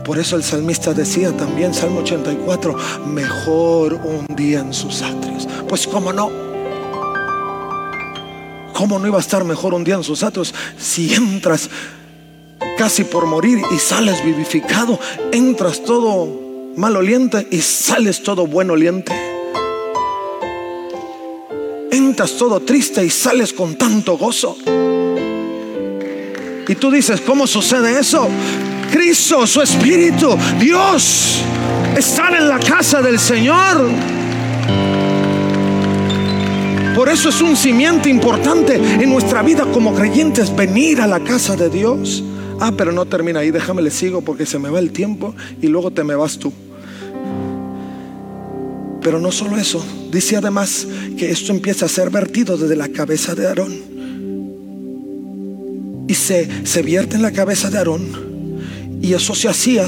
Por 0.04 0.18
eso 0.18 0.36
el 0.36 0.44
salmista 0.44 0.92
decía 0.92 1.34
también, 1.34 1.72
Salmo 1.72 2.00
84, 2.00 2.76
mejor 3.06 3.94
un 3.94 4.26
día 4.36 4.60
en 4.60 4.74
sus 4.74 5.00
atrios. 5.00 5.48
Pues 5.66 5.86
cómo 5.86 6.12
no, 6.12 6.30
¿cómo 8.74 8.98
no 8.98 9.06
iba 9.06 9.16
a 9.16 9.22
estar 9.22 9.42
mejor 9.44 9.72
un 9.72 9.84
día 9.84 9.94
en 9.94 10.04
sus 10.04 10.22
atrios 10.22 10.54
si 10.76 11.14
entras 11.14 11.70
casi 12.80 13.04
por 13.04 13.26
morir 13.26 13.60
y 13.70 13.78
sales 13.78 14.24
vivificado. 14.24 14.98
Entras 15.32 15.84
todo 15.84 16.72
maloliente 16.76 17.46
y 17.50 17.60
sales 17.60 18.22
todo 18.22 18.46
buen 18.46 18.70
oliente. 18.70 19.12
Entras 21.90 22.38
todo 22.38 22.58
triste 22.60 23.04
y 23.04 23.10
sales 23.10 23.52
con 23.52 23.74
tanto 23.74 24.16
gozo. 24.16 24.56
Y 26.66 26.74
tú 26.76 26.90
dices, 26.90 27.20
¿cómo 27.20 27.46
sucede 27.46 28.00
eso? 28.00 28.26
Cristo, 28.90 29.46
su 29.46 29.60
Espíritu, 29.60 30.34
Dios, 30.58 31.42
están 31.94 32.34
en 32.34 32.48
la 32.48 32.58
casa 32.58 33.02
del 33.02 33.18
Señor. 33.18 33.90
Por 36.96 37.10
eso 37.10 37.28
es 37.28 37.42
un 37.42 37.58
cimiento 37.58 38.08
importante 38.08 38.76
en 38.76 39.10
nuestra 39.10 39.42
vida 39.42 39.66
como 39.70 39.94
creyentes, 39.94 40.56
venir 40.56 41.02
a 41.02 41.06
la 41.06 41.20
casa 41.20 41.56
de 41.56 41.68
Dios. 41.68 42.24
Ah, 42.62 42.74
pero 42.76 42.92
no 42.92 43.06
termina 43.06 43.40
ahí, 43.40 43.50
déjame 43.50 43.80
le 43.80 43.90
sigo 43.90 44.20
porque 44.20 44.44
se 44.44 44.58
me 44.58 44.68
va 44.68 44.80
el 44.80 44.92
tiempo 44.92 45.34
y 45.62 45.68
luego 45.68 45.90
te 45.90 46.04
me 46.04 46.14
vas 46.14 46.38
tú. 46.38 46.52
Pero 49.00 49.18
no 49.18 49.32
solo 49.32 49.56
eso, 49.56 49.82
dice 50.12 50.36
además 50.36 50.86
que 51.16 51.30
esto 51.30 51.52
empieza 51.52 51.86
a 51.86 51.88
ser 51.88 52.10
vertido 52.10 52.58
desde 52.58 52.76
la 52.76 52.88
cabeza 52.88 53.34
de 53.34 53.46
Aarón. 53.46 53.72
Y 56.06 56.12
se, 56.12 56.66
se 56.66 56.82
vierte 56.82 57.16
en 57.16 57.22
la 57.22 57.32
cabeza 57.32 57.70
de 57.70 57.78
Aarón. 57.78 58.30
Y 59.00 59.14
eso 59.14 59.34
se 59.34 59.48
hacía, 59.48 59.86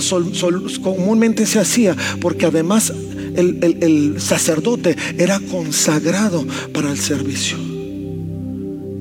comúnmente 0.83 1.45
se 1.45 1.59
hacía, 1.59 1.95
porque 2.23 2.47
además 2.47 2.91
el, 3.37 3.77
el 3.83 4.19
sacerdote 4.19 4.97
era 5.19 5.39
consagrado 5.41 6.47
para 6.73 6.91
el 6.91 6.99
servicio. 6.99 7.59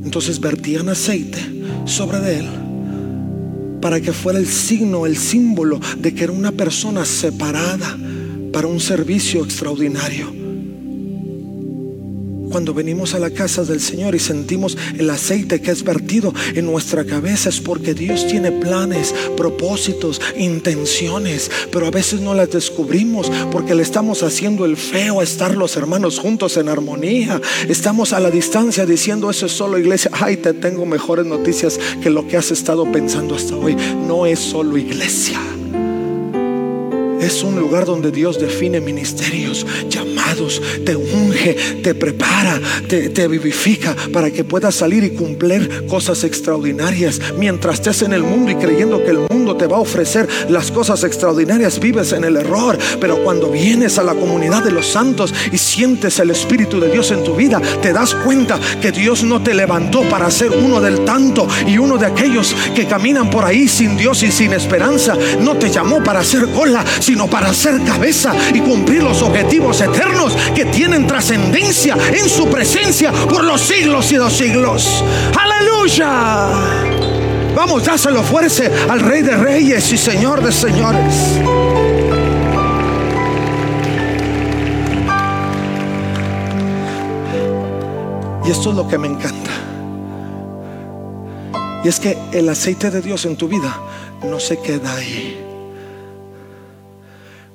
Entonces 0.04 0.42
vertían 0.42 0.90
aceite 0.90 1.40
sobre 1.86 2.20
de 2.20 2.40
él 2.40 2.71
para 3.82 4.00
que 4.00 4.14
fuera 4.14 4.40
el 4.40 4.48
signo, 4.48 5.06
el 5.06 5.18
símbolo 5.18 5.80
de 5.98 6.14
que 6.14 6.24
era 6.24 6.34
una 6.34 6.52
persona 6.52 7.06
separada 7.06 7.98
para 8.54 8.68
un 8.68 8.80
servicio 8.80 9.44
extraordinario 9.44 10.41
cuando 12.52 12.74
venimos 12.74 13.14
a 13.14 13.20
la 13.20 13.32
casa 13.32 13.64
del 13.64 13.80
Señor 13.80 14.14
y 14.14 14.20
sentimos 14.20 14.78
el 14.98 15.10
aceite 15.10 15.62
que 15.62 15.72
es 15.72 15.84
vertido 15.84 16.34
en 16.54 16.66
nuestra 16.66 17.06
cabeza 17.06 17.50
es 17.50 17.60
porque 17.60 17.94
Dios 17.94 18.28
tiene 18.28 18.52
planes, 18.52 19.16
propósitos, 19.36 20.22
intenciones, 20.38 21.50
pero 21.72 21.88
a 21.88 21.92
veces 21.92 22.22
no 22.22 22.34
las 22.34 22.52
descubrimos 22.52 23.32
porque 23.52 23.76
le 23.76 23.84
estamos 23.84 24.24
haciendo 24.24 24.66
el 24.66 24.78
feo 24.78 25.20
a 25.20 25.24
estar 25.24 25.56
los 25.56 25.76
hermanos 25.78 26.20
juntos 26.20 26.58
en 26.58 26.70
armonía. 26.70 27.42
Estamos 27.68 28.14
a 28.14 28.20
la 28.20 28.30
distancia 28.30 28.86
diciendo 28.86 29.30
eso 29.30 29.46
es 29.46 29.52
solo 29.52 29.78
iglesia. 29.78 30.12
Ay, 30.14 30.38
te 30.38 30.54
tengo 30.54 30.86
mejores 30.86 31.26
noticias 31.26 31.80
que 32.02 32.10
lo 32.10 32.28
que 32.28 32.38
has 32.38 32.52
estado 32.52 32.92
pensando 32.92 33.36
hasta 33.36 33.56
hoy. 33.56 33.76
No 34.08 34.26
es 34.26 34.40
solo 34.40 34.78
iglesia 34.78 35.40
Es 37.22 37.44
un 37.44 37.60
lugar 37.60 37.86
donde 37.86 38.12
Dios 38.12 38.40
define 38.40 38.82
ministerios, 38.82 39.66
llamados, 39.88 40.60
te 40.84 40.96
unge, 40.96 41.56
te 41.84 41.94
prepara, 41.94 42.60
te, 42.88 43.10
te, 43.10 43.28
vivifica 43.28 43.96
para 44.12 44.32
que 44.32 44.44
puedas 44.44 44.74
salir 44.74 45.04
y 45.04 45.12
cumplir 45.12 45.86
cosas 45.86 46.24
extraordinarias. 46.24 47.22
Mientras 47.38 47.76
estés 47.76 48.02
en 48.02 48.14
el 48.14 48.24
mundo 48.24 48.52
y 48.52 48.56
creyendo 48.56 49.04
que 49.04 49.12
el 49.12 49.20
mundo 49.30 49.56
te 49.56 49.68
va 49.68 49.78
a 49.78 49.82
ofrecer 49.82 50.28
las 50.50 50.72
cosas 50.72 51.04
extraordinarias, 51.04 51.80
vives 51.80 52.12
en 52.12 52.24
el 52.24 52.38
error. 52.38 52.78
Pero 53.00 53.24
cuando 53.24 53.52
vienes 53.52 54.00
a 54.00 54.04
la 54.04 54.16
comunidad 54.16 54.64
de 54.64 54.72
los 54.72 54.88
santos 54.88 55.32
y 55.52 55.58
sientes 55.60 56.18
el 56.20 56.32
Espíritu 56.32 56.80
de 56.80 56.92
Dios 56.92 57.12
en 57.12 57.24
tu 57.24 57.36
vida, 57.36 57.62
te 57.84 57.94
das 57.94 58.16
cuenta 58.16 58.60
que 58.82 58.92
Dios 58.92 59.24
no 59.24 59.44
te 59.44 59.54
levantó 59.54 60.02
para 60.10 60.32
ser 60.32 60.50
uno 60.52 60.82
del 60.82 61.06
tanto 61.06 61.48
y 61.68 61.78
uno 61.78 61.98
de 61.98 62.08
aquellos 62.08 62.56
que 62.76 62.88
caminan 62.88 63.30
por 63.30 63.46
ahí 63.46 63.68
sin 63.68 63.96
Dios 63.96 64.24
y 64.24 64.32
sin 64.32 64.54
esperanza. 64.54 65.16
No 65.40 65.56
te 65.56 65.70
llamó 65.70 66.04
para 66.04 66.24
ser 66.24 66.50
cola, 66.50 66.84
para 67.30 67.54
ser 67.54 67.82
cabeza 67.84 68.34
y 68.54 68.62
cumplir 68.62 69.04
los 69.04 69.22
objetivos 69.22 69.82
eternos 69.82 70.34
que 70.56 70.66
tienen 70.66 71.06
trascendencia 71.06 71.98
en 72.14 72.30
su 72.30 72.48
presencia 72.48 73.12
por 73.12 73.44
los 73.44 73.60
siglos 73.60 74.12
y 74.12 74.16
los 74.16 74.32
siglos. 74.32 75.04
Aleluya. 75.38 76.50
Vamos, 77.54 77.84
dáselo 77.84 78.24
fuerza 78.24 78.64
al 78.90 79.02
Rey 79.02 79.22
de 79.24 79.36
Reyes 79.36 79.92
y 79.92 79.98
Señor 79.98 80.42
de 80.42 80.52
Señores. 80.54 81.40
Y 88.46 88.52
esto 88.52 88.70
es 88.70 88.76
lo 88.76 88.88
que 88.88 88.98
me 88.98 89.08
encanta. 89.08 89.52
Y 91.84 91.90
es 91.90 92.00
que 92.00 92.18
el 92.32 92.48
aceite 92.48 92.90
de 92.90 93.02
Dios 93.02 93.26
en 93.26 93.36
tu 93.36 93.50
vida 93.50 93.78
no 94.24 94.40
se 94.40 94.60
queda 94.60 94.96
ahí. 94.96 95.51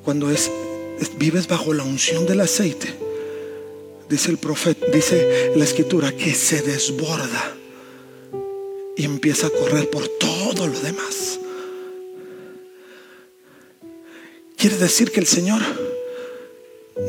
Cuando 0.06 0.30
es, 0.30 0.52
vives 1.18 1.48
bajo 1.48 1.74
la 1.74 1.82
unción 1.82 2.26
del 2.26 2.40
aceite, 2.40 2.94
dice 4.08 4.30
el 4.30 4.38
profeta, 4.38 4.86
dice 4.92 5.52
la 5.56 5.64
escritura 5.64 6.12
que 6.12 6.32
se 6.32 6.62
desborda 6.62 7.56
y 8.96 9.04
empieza 9.04 9.48
a 9.48 9.50
correr 9.50 9.90
por 9.90 10.06
todo 10.06 10.68
lo 10.68 10.78
demás. 10.78 11.40
Quiere 14.56 14.76
decir 14.76 15.10
que 15.10 15.18
el 15.18 15.26
Señor 15.26 15.60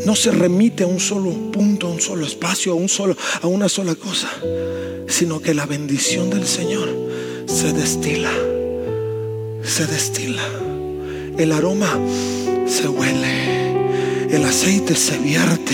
no 0.07 0.15
se 0.15 0.31
remite 0.31 0.83
a 0.83 0.88
un 0.88 0.99
solo 0.99 1.51
punto, 1.51 1.86
a 1.86 1.91
un 1.91 2.01
solo 2.01 2.25
espacio, 2.25 2.71
a, 2.71 2.75
un 2.75 2.89
solo, 2.89 3.15
a 3.43 3.45
una 3.45 3.69
sola 3.69 3.93
cosa, 3.93 4.31
sino 5.07 5.39
que 5.39 5.53
la 5.53 5.67
bendición 5.67 6.31
del 6.31 6.47
Señor 6.47 6.89
se 7.45 7.73
destila, 7.73 8.33
se 9.62 9.86
destila. 9.86 10.41
El 11.38 11.51
aroma 11.51 11.95
se 12.67 12.88
huele, 12.88 14.27
el 14.30 14.45
aceite 14.45 14.95
se 14.95 15.17
vierte 15.17 15.73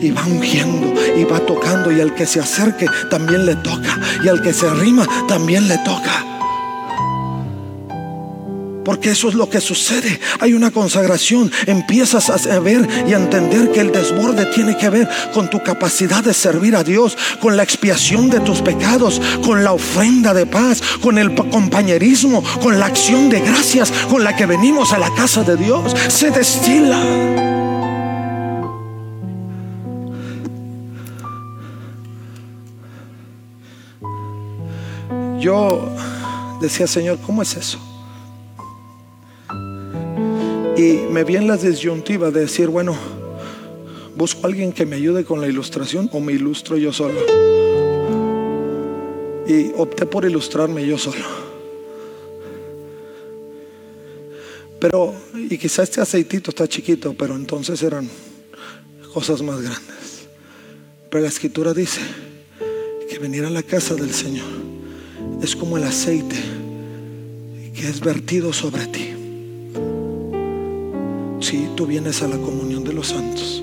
y 0.00 0.10
va 0.10 0.24
ungiendo 0.26 0.92
y 1.16 1.24
va 1.24 1.40
tocando 1.40 1.90
y 1.90 2.00
al 2.00 2.14
que 2.14 2.26
se 2.26 2.40
acerque 2.40 2.86
también 3.10 3.46
le 3.46 3.56
toca 3.56 3.98
y 4.22 4.28
al 4.28 4.42
que 4.42 4.52
se 4.52 4.66
arrima 4.66 5.06
también 5.26 5.68
le 5.68 5.78
toca. 5.78 6.33
Porque 8.84 9.10
eso 9.10 9.28
es 9.28 9.34
lo 9.34 9.48
que 9.48 9.60
sucede. 9.60 10.20
Hay 10.40 10.52
una 10.52 10.70
consagración. 10.70 11.50
Empiezas 11.66 12.28
a 12.46 12.60
ver 12.60 12.86
y 13.08 13.14
a 13.14 13.16
entender 13.16 13.72
que 13.72 13.80
el 13.80 13.92
desborde 13.92 14.46
tiene 14.46 14.76
que 14.76 14.90
ver 14.90 15.08
con 15.32 15.48
tu 15.48 15.62
capacidad 15.62 16.22
de 16.22 16.34
servir 16.34 16.76
a 16.76 16.84
Dios, 16.84 17.16
con 17.40 17.56
la 17.56 17.62
expiación 17.62 18.30
de 18.30 18.40
tus 18.40 18.60
pecados, 18.60 19.20
con 19.44 19.64
la 19.64 19.72
ofrenda 19.72 20.34
de 20.34 20.46
paz, 20.46 20.82
con 21.00 21.18
el 21.18 21.34
compañerismo, 21.34 22.42
con 22.62 22.78
la 22.78 22.86
acción 22.86 23.30
de 23.30 23.40
gracias 23.40 23.90
con 24.10 24.22
la 24.22 24.36
que 24.36 24.46
venimos 24.46 24.92
a 24.92 24.98
la 24.98 25.12
casa 25.14 25.42
de 25.42 25.56
Dios. 25.56 25.94
Se 26.08 26.30
destila. 26.30 27.02
Yo 35.40 35.94
decía, 36.60 36.86
Señor, 36.86 37.18
¿cómo 37.26 37.42
es 37.42 37.54
eso? 37.54 37.93
Y 40.76 41.06
me 41.08 41.22
vi 41.22 41.36
en 41.36 41.46
la 41.46 41.56
disyuntiva 41.56 42.32
de 42.32 42.40
decir, 42.40 42.68
bueno, 42.68 42.96
busco 44.16 44.40
a 44.42 44.48
alguien 44.48 44.72
que 44.72 44.84
me 44.84 44.96
ayude 44.96 45.24
con 45.24 45.40
la 45.40 45.46
ilustración 45.46 46.10
o 46.12 46.18
me 46.18 46.32
ilustro 46.32 46.76
yo 46.76 46.92
solo. 46.92 47.20
Y 49.46 49.70
opté 49.76 50.04
por 50.04 50.24
ilustrarme 50.24 50.84
yo 50.84 50.98
solo. 50.98 51.24
Pero, 54.80 55.14
y 55.48 55.56
quizá 55.58 55.84
este 55.84 56.00
aceitito 56.00 56.50
está 56.50 56.66
chiquito, 56.66 57.14
pero 57.16 57.36
entonces 57.36 57.80
eran 57.80 58.10
cosas 59.12 59.42
más 59.42 59.62
grandes. 59.62 60.26
Pero 61.08 61.22
la 61.22 61.28
escritura 61.28 61.72
dice 61.72 62.00
que 63.08 63.20
venir 63.20 63.44
a 63.44 63.50
la 63.50 63.62
casa 63.62 63.94
del 63.94 64.12
Señor 64.12 64.48
es 65.40 65.54
como 65.54 65.76
el 65.76 65.84
aceite 65.84 66.36
que 67.76 67.88
es 67.88 68.00
vertido 68.00 68.52
sobre 68.52 68.86
ti 68.86 69.23
si 71.54 71.68
tú 71.76 71.86
vienes 71.86 72.20
a 72.20 72.26
la 72.26 72.36
comunión 72.36 72.82
de 72.82 72.92
los 72.92 73.10
santos, 73.10 73.62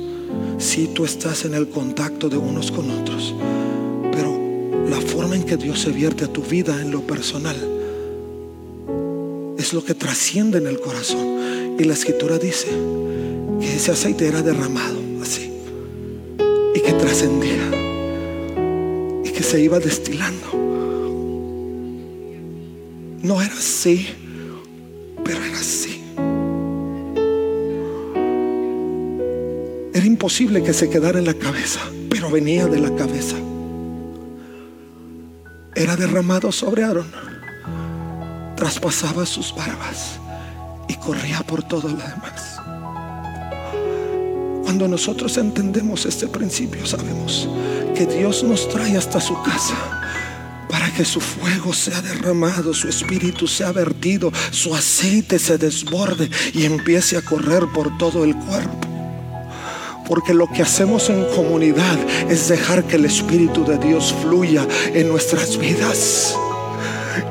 si 0.60 0.88
tú 0.88 1.04
estás 1.04 1.44
en 1.44 1.54
el 1.54 1.68
contacto 1.68 2.30
de 2.30 2.38
unos 2.38 2.72
con 2.72 2.90
otros, 2.90 3.36
pero 4.14 4.40
la 4.88 5.02
forma 5.02 5.36
en 5.36 5.44
que 5.44 5.58
Dios 5.58 5.82
se 5.82 5.90
vierte 5.90 6.24
a 6.24 6.30
tu 6.30 6.42
vida 6.42 6.82
en 6.82 6.90
lo 6.92 7.02
personal 7.02 7.58
es 9.58 9.74
lo 9.74 9.84
que 9.84 9.94
trasciende 9.94 10.60
en 10.60 10.68
el 10.68 10.80
corazón. 10.80 11.76
Y 11.78 11.84
la 11.84 11.94
escritura 11.94 12.38
dice 12.38 12.68
que 13.60 13.76
ese 13.76 13.92
aceite 13.92 14.26
era 14.26 14.42
derramado 14.42 14.98
así 15.22 15.52
y 16.74 16.80
que 16.80 16.94
trascendía 16.94 17.72
y 19.26 19.32
que 19.32 19.44
se 19.44 19.60
iba 19.60 19.80
destilando. 19.80 20.48
No 23.22 23.42
era 23.42 23.54
así, 23.54 24.08
pero 25.26 25.44
era 25.44 25.60
así. 25.60 25.81
Imposible 30.22 30.62
que 30.62 30.72
se 30.72 30.88
quedara 30.88 31.18
en 31.18 31.26
la 31.26 31.34
cabeza, 31.34 31.80
pero 32.08 32.30
venía 32.30 32.68
de 32.68 32.80
la 32.80 32.96
cabeza. 32.96 33.36
Era 35.74 35.96
derramado 35.96 36.52
sobre 36.52 36.84
Aarón, 36.84 37.12
traspasaba 38.56 39.26
sus 39.26 39.52
barbas 39.56 40.20
y 40.88 40.94
corría 40.94 41.40
por 41.40 41.64
todo 41.64 41.88
lo 41.88 41.98
demás. 41.98 42.60
Cuando 44.64 44.88
nosotros 44.88 45.36
entendemos 45.38 46.06
este 46.06 46.28
principio, 46.28 46.86
sabemos 46.86 47.50
que 47.96 48.06
Dios 48.06 48.44
nos 48.44 48.70
trae 48.70 48.96
hasta 48.96 49.20
su 49.20 49.34
casa 49.42 49.74
para 50.70 50.94
que 50.94 51.04
su 51.04 51.20
fuego 51.20 51.74
sea 51.74 52.00
derramado, 52.00 52.76
su 52.76 52.88
espíritu 52.88 53.48
sea 53.48 53.72
vertido, 53.72 54.32
su 54.52 54.76
aceite 54.76 55.40
se 55.40 55.58
desborde 55.58 56.30
y 56.54 56.66
empiece 56.66 57.18
a 57.18 57.24
correr 57.24 57.66
por 57.74 57.98
todo 57.98 58.24
el 58.24 58.36
cuerpo. 58.36 58.81
Porque 60.12 60.34
lo 60.34 60.46
que 60.46 60.62
hacemos 60.62 61.10
en 61.10 61.24
comunidad 61.34 61.98
es 62.30 62.50
dejar 62.50 62.84
que 62.84 62.98
el 62.98 63.06
Espíritu 63.06 63.64
de 63.64 63.78
Dios 63.78 64.14
fluya 64.22 64.68
en 64.94 65.08
nuestras 65.08 65.58
vidas 65.58 66.36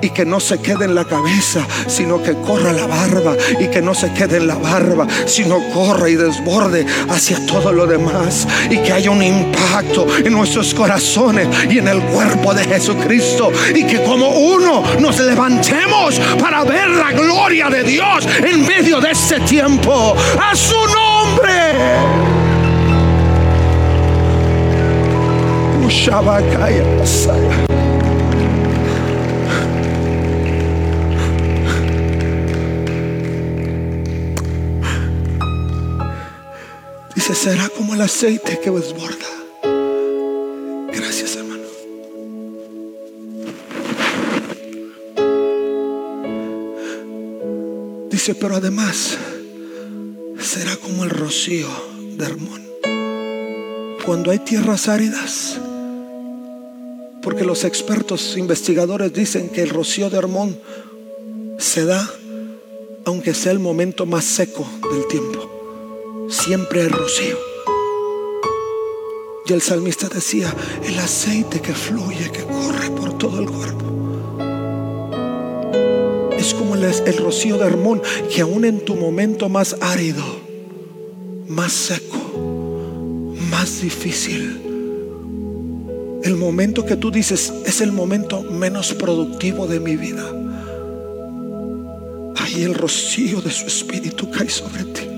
y 0.01 0.09
que 0.09 0.25
no 0.25 0.41
se 0.41 0.63
quede 0.63 0.87
en 0.87 0.95
la 0.95 1.05
cabeza, 1.05 1.67
sino 1.87 2.23
que 2.23 2.33
corra 2.41 2.73
la 2.73 2.87
barba 2.87 3.37
y 3.61 3.69
que 3.69 3.83
no 3.83 3.95
se 3.95 4.11
quede 4.15 4.39
en 4.39 4.47
la 4.47 4.55
barba, 4.55 5.07
sino 5.27 5.63
corra 5.75 6.09
y 6.09 6.15
desborde 6.15 6.87
hacia 7.11 7.45
todo 7.45 7.71
lo 7.71 7.87
demás 7.87 8.49
y 8.71 8.79
que 8.79 8.95
haya 8.95 9.11
un 9.11 9.23
impacto 9.23 10.07
en 10.17 10.33
nuestros 10.33 10.73
corazones 10.73 11.49
y 11.69 11.77
en 11.77 11.89
el 11.89 12.01
cuerpo 12.05 12.55
de 12.55 12.65
Jesucristo 12.65 13.53
y 13.75 13.85
que 13.85 14.03
como 14.05 14.31
uno 14.31 14.83
nos 14.99 15.19
levantemos 15.21 16.19
para 16.41 16.65
ver 16.65 16.89
la 16.89 17.13
gloria 17.13 17.69
de 17.69 17.83
Dios 17.83 18.27
en 18.39 18.67
medio 18.67 19.03
de 19.03 19.11
este 19.11 19.39
tiempo. 19.41 20.17
A 20.41 20.57
su 20.57 20.77
nombre. 20.87 22.20
Dice, 37.17 37.35
será 37.35 37.69
como 37.71 37.95
el 37.95 38.01
aceite 38.03 38.61
que 38.61 38.71
desborda. 38.71 39.17
Gracias, 40.93 41.35
hermano. 41.35 41.67
Dice, 48.11 48.37
pero 48.37 48.55
además 48.55 49.19
será 50.41 50.77
como 50.77 51.03
el 51.03 51.11
rocío 51.11 51.69
de 52.17 52.25
Hermón. 52.25 52.63
Cuando 54.07 54.31
hay 54.31 54.39
tierras 54.39 54.89
áridas, 54.89 55.59
porque 57.23 57.45
los 57.45 57.65
expertos 57.65 58.37
investigadores 58.37 59.13
dicen 59.13 59.49
que 59.49 59.63
el 59.63 59.71
rocío 59.71 60.11
de 60.11 60.19
Hermón 60.19 60.59
se 61.59 61.85
da 61.85 62.09
aunque 63.05 63.35
sea 63.35 63.53
el 63.53 63.59
momento 63.59 64.07
más 64.07 64.25
seco 64.25 64.67
del 64.93 65.07
tiempo, 65.09 66.29
siempre 66.29 66.83
hay 66.83 66.89
rocío. 66.89 67.39
Y 69.47 69.53
el 69.53 69.63
salmista 69.63 70.09
decía, 70.09 70.55
el 70.85 70.99
aceite 70.99 71.61
que 71.61 71.73
fluye, 71.73 72.31
que 72.31 72.45
corre 72.45 72.91
por 72.91 73.19
todo 73.19 73.41
el 73.41 73.51
cuerpo. 73.51 73.85
Es 76.39 76.55
como 76.55 76.75
el, 76.77 76.85
el 76.85 77.17
rocío 77.17 77.59
de 77.59 77.67
Hermón, 77.67 78.01
que 78.33 78.43
aún 78.43 78.65
en 78.65 78.85
tu 78.85 78.95
momento 78.95 79.49
más 79.49 79.77
árido, 79.81 80.23
más 81.49 81.73
seco, 81.73 82.17
más 83.51 83.81
difícil, 83.83 84.70
el 86.23 86.37
momento 86.37 86.85
que 86.85 86.97
tú 86.97 87.11
dices 87.11 87.53
es 87.65 87.81
el 87.81 87.93
momento 87.93 88.43
menos 88.43 88.93
productivo 88.93 89.67
de 89.67 89.81
mi 89.81 89.97
vida. 89.97 90.25
Ahí 92.37 92.63
el 92.63 92.75
rocío 92.75 93.41
de 93.41 93.51
su 93.51 93.67
espíritu 93.67 94.31
cae 94.31 94.51
sobre 94.51 94.85
ti. 94.85 95.09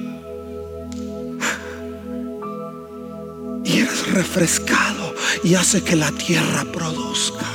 Y 3.65 3.79
eres 3.79 4.13
refrescado 4.13 5.15
y 5.43 5.55
hace 5.55 5.83
que 5.83 5.97
la 5.97 6.11
tierra 6.13 6.65
produzca. 6.73 7.47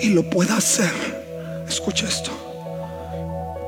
Y 0.00 0.10
lo 0.10 0.22
pueda 0.30 0.56
hacer. 0.56 0.92
Escucha 1.68 2.06
esto. 2.06 2.30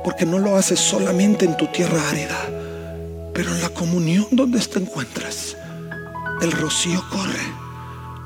Porque 0.03 0.25
no 0.25 0.39
lo 0.39 0.55
haces 0.55 0.79
solamente 0.79 1.45
en 1.45 1.57
tu 1.57 1.67
tierra 1.67 2.09
árida 2.09 2.62
pero 3.33 3.53
en 3.53 3.61
la 3.61 3.69
comunión 3.69 4.27
donde 4.31 4.59
te 4.59 4.79
encuentras, 4.79 5.57
el 6.41 6.51
rocío 6.51 7.03
corre 7.09 7.43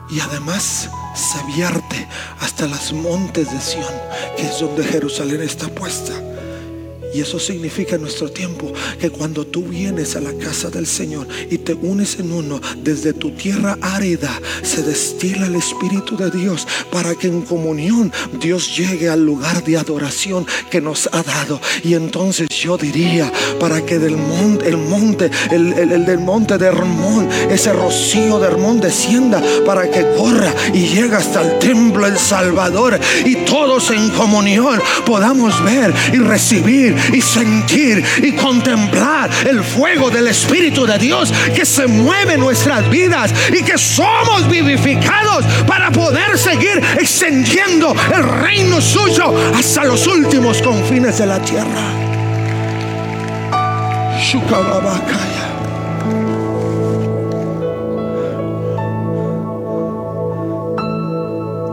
y 0.10 0.20
además 0.20 0.89
se 1.15 1.56
vierte 1.56 2.08
hasta 2.39 2.67
las 2.67 2.93
montes 2.93 3.52
de 3.52 3.60
Sión, 3.60 3.93
que 4.36 4.43
es 4.43 4.60
donde 4.60 4.84
Jerusalén 4.84 5.41
está 5.41 5.67
puesta. 5.67 6.13
Y 7.13 7.22
eso 7.22 7.39
significa 7.39 7.96
en 7.96 8.02
nuestro 8.02 8.30
tiempo 8.30 8.72
que 9.00 9.10
cuando 9.10 9.46
tú 9.46 9.63
vienes 9.63 10.15
a 10.15 10.22
la 10.22 10.34
casa 10.34 10.70
del 10.70 10.86
Señor 10.86 11.28
y 11.50 11.58
te 11.60 11.74
unes 11.74 12.20
en 12.20 12.32
uno, 12.32 12.60
desde 12.84 13.13
tu 13.13 13.32
tierra 13.32 13.78
árida 13.82 14.30
se 14.62 14.84
destila 14.84 15.48
el 15.48 15.56
Espíritu 15.56 16.17
de 16.17 16.30
Dios 16.32 16.67
para 16.91 17.15
que 17.15 17.28
en 17.28 17.41
comunión 17.41 18.12
Dios 18.39 18.76
llegue 18.76 19.10
al 19.10 19.26
lugar 19.26 19.63
de 19.63 19.78
adoración 19.78 20.46
que 20.70 20.82
nos 20.82 21.10
ha 21.12 21.24
dado. 21.24 21.60
Y 21.84 21.93
entonces 21.93 22.50
yo 22.50 22.78
diría, 22.78 23.32
para 23.60 23.86
que 23.86 24.00
del 24.00 24.17
monte, 24.17 24.67
el 24.67 24.78
monte, 24.78 25.32
el, 25.52 26.06
del 26.06 26.20
monte 26.20 26.58
de 26.58 26.67
Hermón, 26.67 27.30
ese 27.50 27.74
rocío 27.74 28.39
de 28.39 28.48
Hermón 28.48 28.80
descienda 28.80 29.41
para 29.65 29.89
que 29.89 30.06
corra 30.17 30.54
y 30.74 30.88
llegue 30.88 31.15
hasta 31.15 31.41
el 31.41 31.60
templo 31.60 32.06
el 32.06 32.17
Salvador 32.17 33.00
y 33.26 33.36
todos 33.46 33.91
en 33.91 34.10
comunión 34.12 34.80
podamos 35.06 35.63
ver 35.63 35.93
y 36.13 36.17
recibir 36.17 36.97
y 37.14 37.22
sentir 37.22 38.04
y 38.22 38.34
contemplar 38.34 39.30
el 39.46 39.64
fuego 39.64 40.10
del 40.10 40.28
Espíritu 40.28 40.86
de 40.86 40.98
Dios 40.98 41.34
que 41.56 41.66
se 41.66 41.88
mueve 41.88 42.34
en 42.34 42.40
nuestras 42.40 42.90
vidas 42.90 43.34
y 43.52 43.64
que 43.64 43.78
somos 43.78 44.50
vivificados 44.50 45.46
para 45.66 45.92
poder 45.92 46.38
seguir 46.38 46.82
extendiendo 47.00 47.96
el 48.14 48.24
reino 48.24 48.82
suyo 48.82 49.34
hasta 49.56 49.84
los 49.86 50.08
últimos 50.08 50.62
confines 50.62 51.18
de 51.18 51.26
la 51.26 51.40
tierra. 51.40 52.08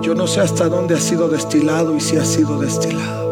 Yo 0.03 0.15
no 0.15 0.27
sé 0.27 0.41
hasta 0.41 0.69
dónde 0.69 0.95
ha 0.95 1.01
sido 1.01 1.29
destilado 1.29 1.97
y 1.97 2.01
si 2.01 2.17
ha 2.17 2.25
sido 2.25 2.61
destilado. 2.61 3.24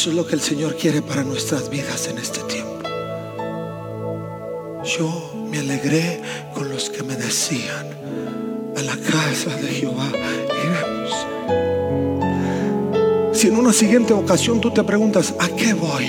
Eso 0.00 0.08
es 0.08 0.16
lo 0.16 0.26
que 0.26 0.34
el 0.34 0.40
Señor 0.40 0.76
quiere 0.76 1.02
para 1.02 1.22
nuestras 1.24 1.68
vidas 1.68 2.08
en 2.08 2.16
este 2.16 2.40
tiempo. 2.44 2.78
Yo 4.82 5.46
me 5.50 5.58
alegré 5.58 6.22
con 6.54 6.70
los 6.70 6.88
que 6.88 7.02
me 7.02 7.16
decían, 7.16 7.86
a 8.78 8.80
la 8.80 8.96
casa 8.96 9.54
de 9.56 9.68
Jehová 9.68 10.10
iremos. 10.64 11.26
Si 13.38 13.48
en 13.48 13.58
una 13.58 13.74
siguiente 13.74 14.14
ocasión 14.14 14.58
tú 14.58 14.70
te 14.70 14.82
preguntas, 14.84 15.34
¿a 15.38 15.48
qué 15.48 15.74
voy? 15.74 16.06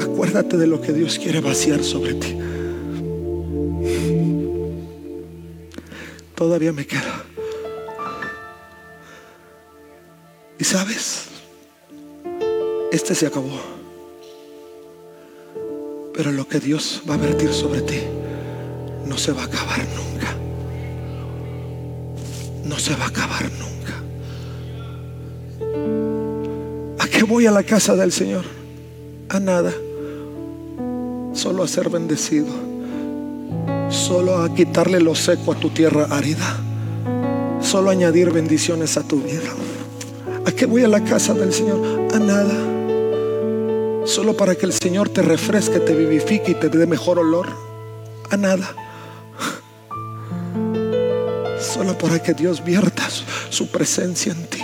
Acuérdate 0.00 0.56
de 0.56 0.66
lo 0.66 0.80
que 0.80 0.94
Dios 0.94 1.18
quiere 1.18 1.42
vaciar 1.42 1.84
sobre 1.84 2.14
ti. 2.14 2.38
Todavía 6.34 6.72
me 6.72 6.86
queda. 6.86 7.29
Sabes, 10.70 11.24
este 12.92 13.16
se 13.16 13.26
acabó. 13.26 13.58
Pero 16.14 16.30
lo 16.30 16.46
que 16.46 16.60
Dios 16.60 17.02
va 17.10 17.14
a 17.14 17.16
vertir 17.16 17.52
sobre 17.52 17.80
ti 17.80 17.98
no 19.04 19.18
se 19.18 19.32
va 19.32 19.42
a 19.42 19.46
acabar 19.46 19.80
nunca. 19.96 20.36
No 22.64 22.78
se 22.78 22.94
va 22.94 23.06
a 23.06 23.08
acabar 23.08 23.50
nunca. 23.58 23.94
¿A 27.02 27.08
qué 27.08 27.24
voy 27.24 27.46
a 27.46 27.50
la 27.50 27.64
casa 27.64 27.96
del 27.96 28.12
Señor? 28.12 28.44
A 29.28 29.40
nada. 29.40 29.72
Solo 31.32 31.64
a 31.64 31.68
ser 31.68 31.90
bendecido. 31.90 32.46
Solo 33.88 34.38
a 34.38 34.54
quitarle 34.54 35.00
lo 35.00 35.16
seco 35.16 35.50
a 35.50 35.56
tu 35.56 35.70
tierra 35.70 36.06
árida. 36.10 36.60
Solo 37.60 37.88
a 37.88 37.92
añadir 37.92 38.30
bendiciones 38.30 38.96
a 38.96 39.02
tu 39.02 39.20
vida. 39.20 39.50
¿A 40.60 40.62
qué 40.62 40.66
voy 40.66 40.84
a 40.84 40.88
la 40.88 41.02
casa 41.02 41.32
del 41.32 41.54
Señor? 41.54 41.80
A 42.12 42.18
nada. 42.18 42.52
Solo 44.04 44.36
para 44.36 44.54
que 44.54 44.66
el 44.66 44.74
Señor 44.74 45.08
te 45.08 45.22
refresque, 45.22 45.80
te 45.80 45.94
vivifique 45.94 46.50
y 46.50 46.54
te 46.54 46.68
dé 46.68 46.86
mejor 46.86 47.18
olor. 47.18 47.46
A 48.28 48.36
nada. 48.36 48.76
Solo 51.58 51.96
para 51.96 52.22
que 52.22 52.34
Dios 52.34 52.62
vierta 52.62 53.08
su 53.48 53.68
presencia 53.68 54.32
en 54.32 54.46
ti. 54.48 54.60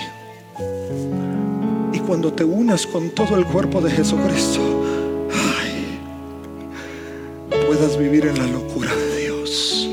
Y 1.95 2.01
cuando 2.01 2.31
te 2.31 2.45
unas 2.45 2.87
con 2.87 3.09
todo 3.15 3.35
el 3.35 3.47
cuerpo 3.47 3.81
de 3.81 3.91
Jesucristo, 3.91 4.61
puedas 7.67 7.97
vivir 7.97 8.27
en 8.27 8.39
la 8.39 8.47
locura 8.49 8.95
de 8.95 9.21
Dios 9.23 9.89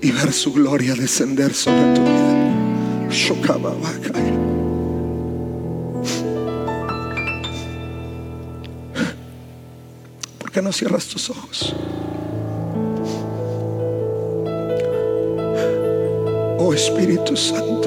y 0.00 0.10
ver 0.10 0.32
su 0.32 0.52
gloria 0.52 0.96
descender 0.96 1.54
sobre 1.54 1.94
tu 1.94 2.02
vida. 2.02 2.41
¿Por 10.38 10.50
qué 10.50 10.62
no 10.62 10.72
cierras 10.72 11.06
tus 11.06 11.28
ojos? 11.28 11.74
Oh 16.58 16.72
Espíritu 16.72 17.36
Santo, 17.36 17.81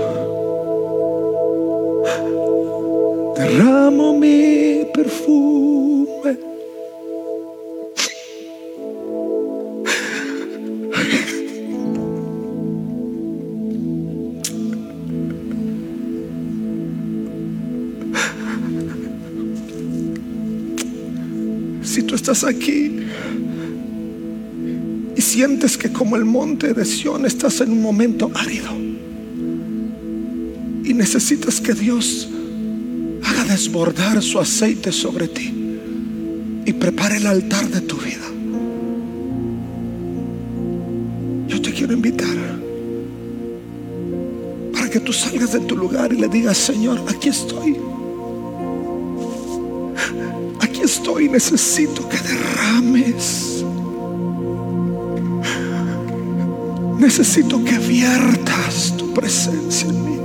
estás 22.25 22.43
aquí 22.43 22.91
y 25.15 25.21
sientes 25.21 25.77
que 25.77 25.91
como 25.91 26.15
el 26.15 26.25
monte 26.25 26.73
de 26.73 26.83
Sión 26.83 27.23
estás 27.27 27.61
en 27.61 27.71
un 27.71 27.83
momento 27.83 28.31
árido 28.33 28.71
y 30.83 30.91
necesitas 30.95 31.61
que 31.61 31.75
Dios 31.75 32.27
haga 33.23 33.43
desbordar 33.43 34.23
su 34.23 34.39
aceite 34.39 34.91
sobre 34.91 35.27
ti 35.27 35.53
y 36.65 36.73
prepare 36.73 37.17
el 37.17 37.27
altar 37.27 37.69
de 37.69 37.81
tu 37.81 37.97
vida. 37.97 38.25
Yo 41.47 41.61
te 41.61 41.71
quiero 41.73 41.93
invitar 41.93 42.59
para 44.73 44.89
que 44.89 44.99
tú 44.99 45.13
salgas 45.13 45.53
de 45.53 45.59
tu 45.59 45.77
lugar 45.77 46.11
y 46.11 46.17
le 46.17 46.27
digas, 46.27 46.57
Señor, 46.57 47.03
aquí 47.07 47.29
estoy. 47.29 47.75
Estoy, 51.15 51.29
necesito 51.29 52.07
que 52.09 52.17
derrames. 52.17 53.63
Necesito 56.99 57.63
que 57.63 57.77
viertas 57.77 58.93
tu 58.97 59.13
presencia 59.13 59.87
en 59.89 60.05
mí. 60.05 60.19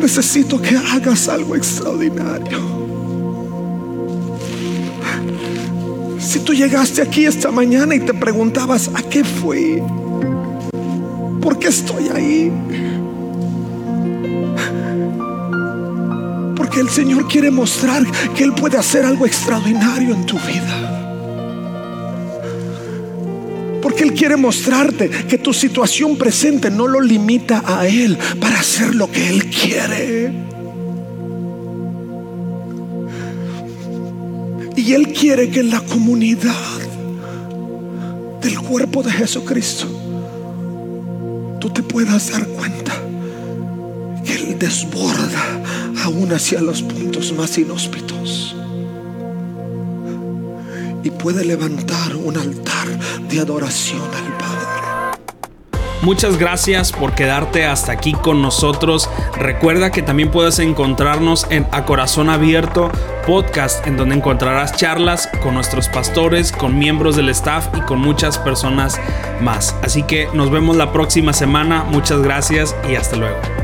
Necesito 0.00 0.60
que 0.60 0.76
hagas 0.76 1.28
algo 1.28 1.56
extraordinario. 1.56 2.58
Si 6.18 6.40
tú 6.40 6.52
llegaste 6.52 7.00
aquí 7.00 7.24
esta 7.24 7.50
mañana 7.50 7.94
y 7.94 8.00
te 8.00 8.12
preguntabas, 8.12 8.90
¿a 8.94 9.02
qué 9.02 9.24
fui? 9.24 9.82
¿Por 11.40 11.58
qué 11.58 11.68
estoy 11.68 12.08
ahí? 12.08 12.52
Porque 16.74 16.88
el 16.88 16.92
Señor 16.92 17.28
quiere 17.28 17.52
mostrar 17.52 18.04
que 18.34 18.42
Él 18.42 18.52
puede 18.52 18.76
hacer 18.76 19.04
algo 19.04 19.26
extraordinario 19.26 20.12
en 20.12 20.26
tu 20.26 20.36
vida. 20.40 21.30
Porque 23.80 24.02
Él 24.02 24.12
quiere 24.12 24.34
mostrarte 24.36 25.08
que 25.08 25.38
tu 25.38 25.54
situación 25.54 26.16
presente 26.16 26.72
no 26.72 26.88
lo 26.88 27.00
limita 27.00 27.62
a 27.64 27.86
Él 27.86 28.18
para 28.40 28.58
hacer 28.58 28.92
lo 28.92 29.08
que 29.08 29.28
Él 29.28 29.48
quiere. 29.50 30.32
Y 34.74 34.92
Él 34.94 35.12
quiere 35.12 35.50
que 35.50 35.60
en 35.60 35.70
la 35.70 35.80
comunidad 35.80 36.80
del 38.42 38.58
cuerpo 38.58 39.04
de 39.04 39.12
Jesucristo 39.12 39.86
tú 41.60 41.70
te 41.70 41.84
puedas 41.84 42.32
dar 42.32 42.44
cuenta 42.48 43.00
que 44.24 44.34
Él 44.34 44.58
desborda 44.58 45.63
aún 46.04 46.32
hacia 46.32 46.60
los 46.60 46.82
puntos 46.82 47.32
más 47.32 47.56
inhóspitos. 47.56 48.54
Y 51.02 51.10
puede 51.10 51.44
levantar 51.44 52.14
un 52.16 52.36
altar 52.36 52.88
de 53.28 53.40
adoración 53.40 54.02
al 54.02 54.38
Padre. 54.38 55.18
Muchas 56.02 56.38
gracias 56.38 56.92
por 56.92 57.14
quedarte 57.14 57.64
hasta 57.64 57.92
aquí 57.92 58.12
con 58.12 58.42
nosotros. 58.42 59.08
Recuerda 59.38 59.90
que 59.90 60.02
también 60.02 60.30
puedes 60.30 60.58
encontrarnos 60.58 61.46
en 61.48 61.66
A 61.72 61.86
Corazón 61.86 62.28
Abierto 62.28 62.90
podcast, 63.26 63.86
en 63.86 63.96
donde 63.96 64.14
encontrarás 64.14 64.76
charlas 64.76 65.30
con 65.42 65.54
nuestros 65.54 65.88
pastores, 65.88 66.52
con 66.52 66.78
miembros 66.78 67.16
del 67.16 67.30
staff 67.30 67.68
y 67.74 67.80
con 67.80 67.98
muchas 67.98 68.38
personas 68.38 69.00
más. 69.40 69.74
Así 69.82 70.02
que 70.02 70.28
nos 70.34 70.50
vemos 70.50 70.76
la 70.76 70.92
próxima 70.92 71.32
semana. 71.32 71.84
Muchas 71.84 72.20
gracias 72.20 72.76
y 72.86 72.96
hasta 72.96 73.16
luego. 73.16 73.63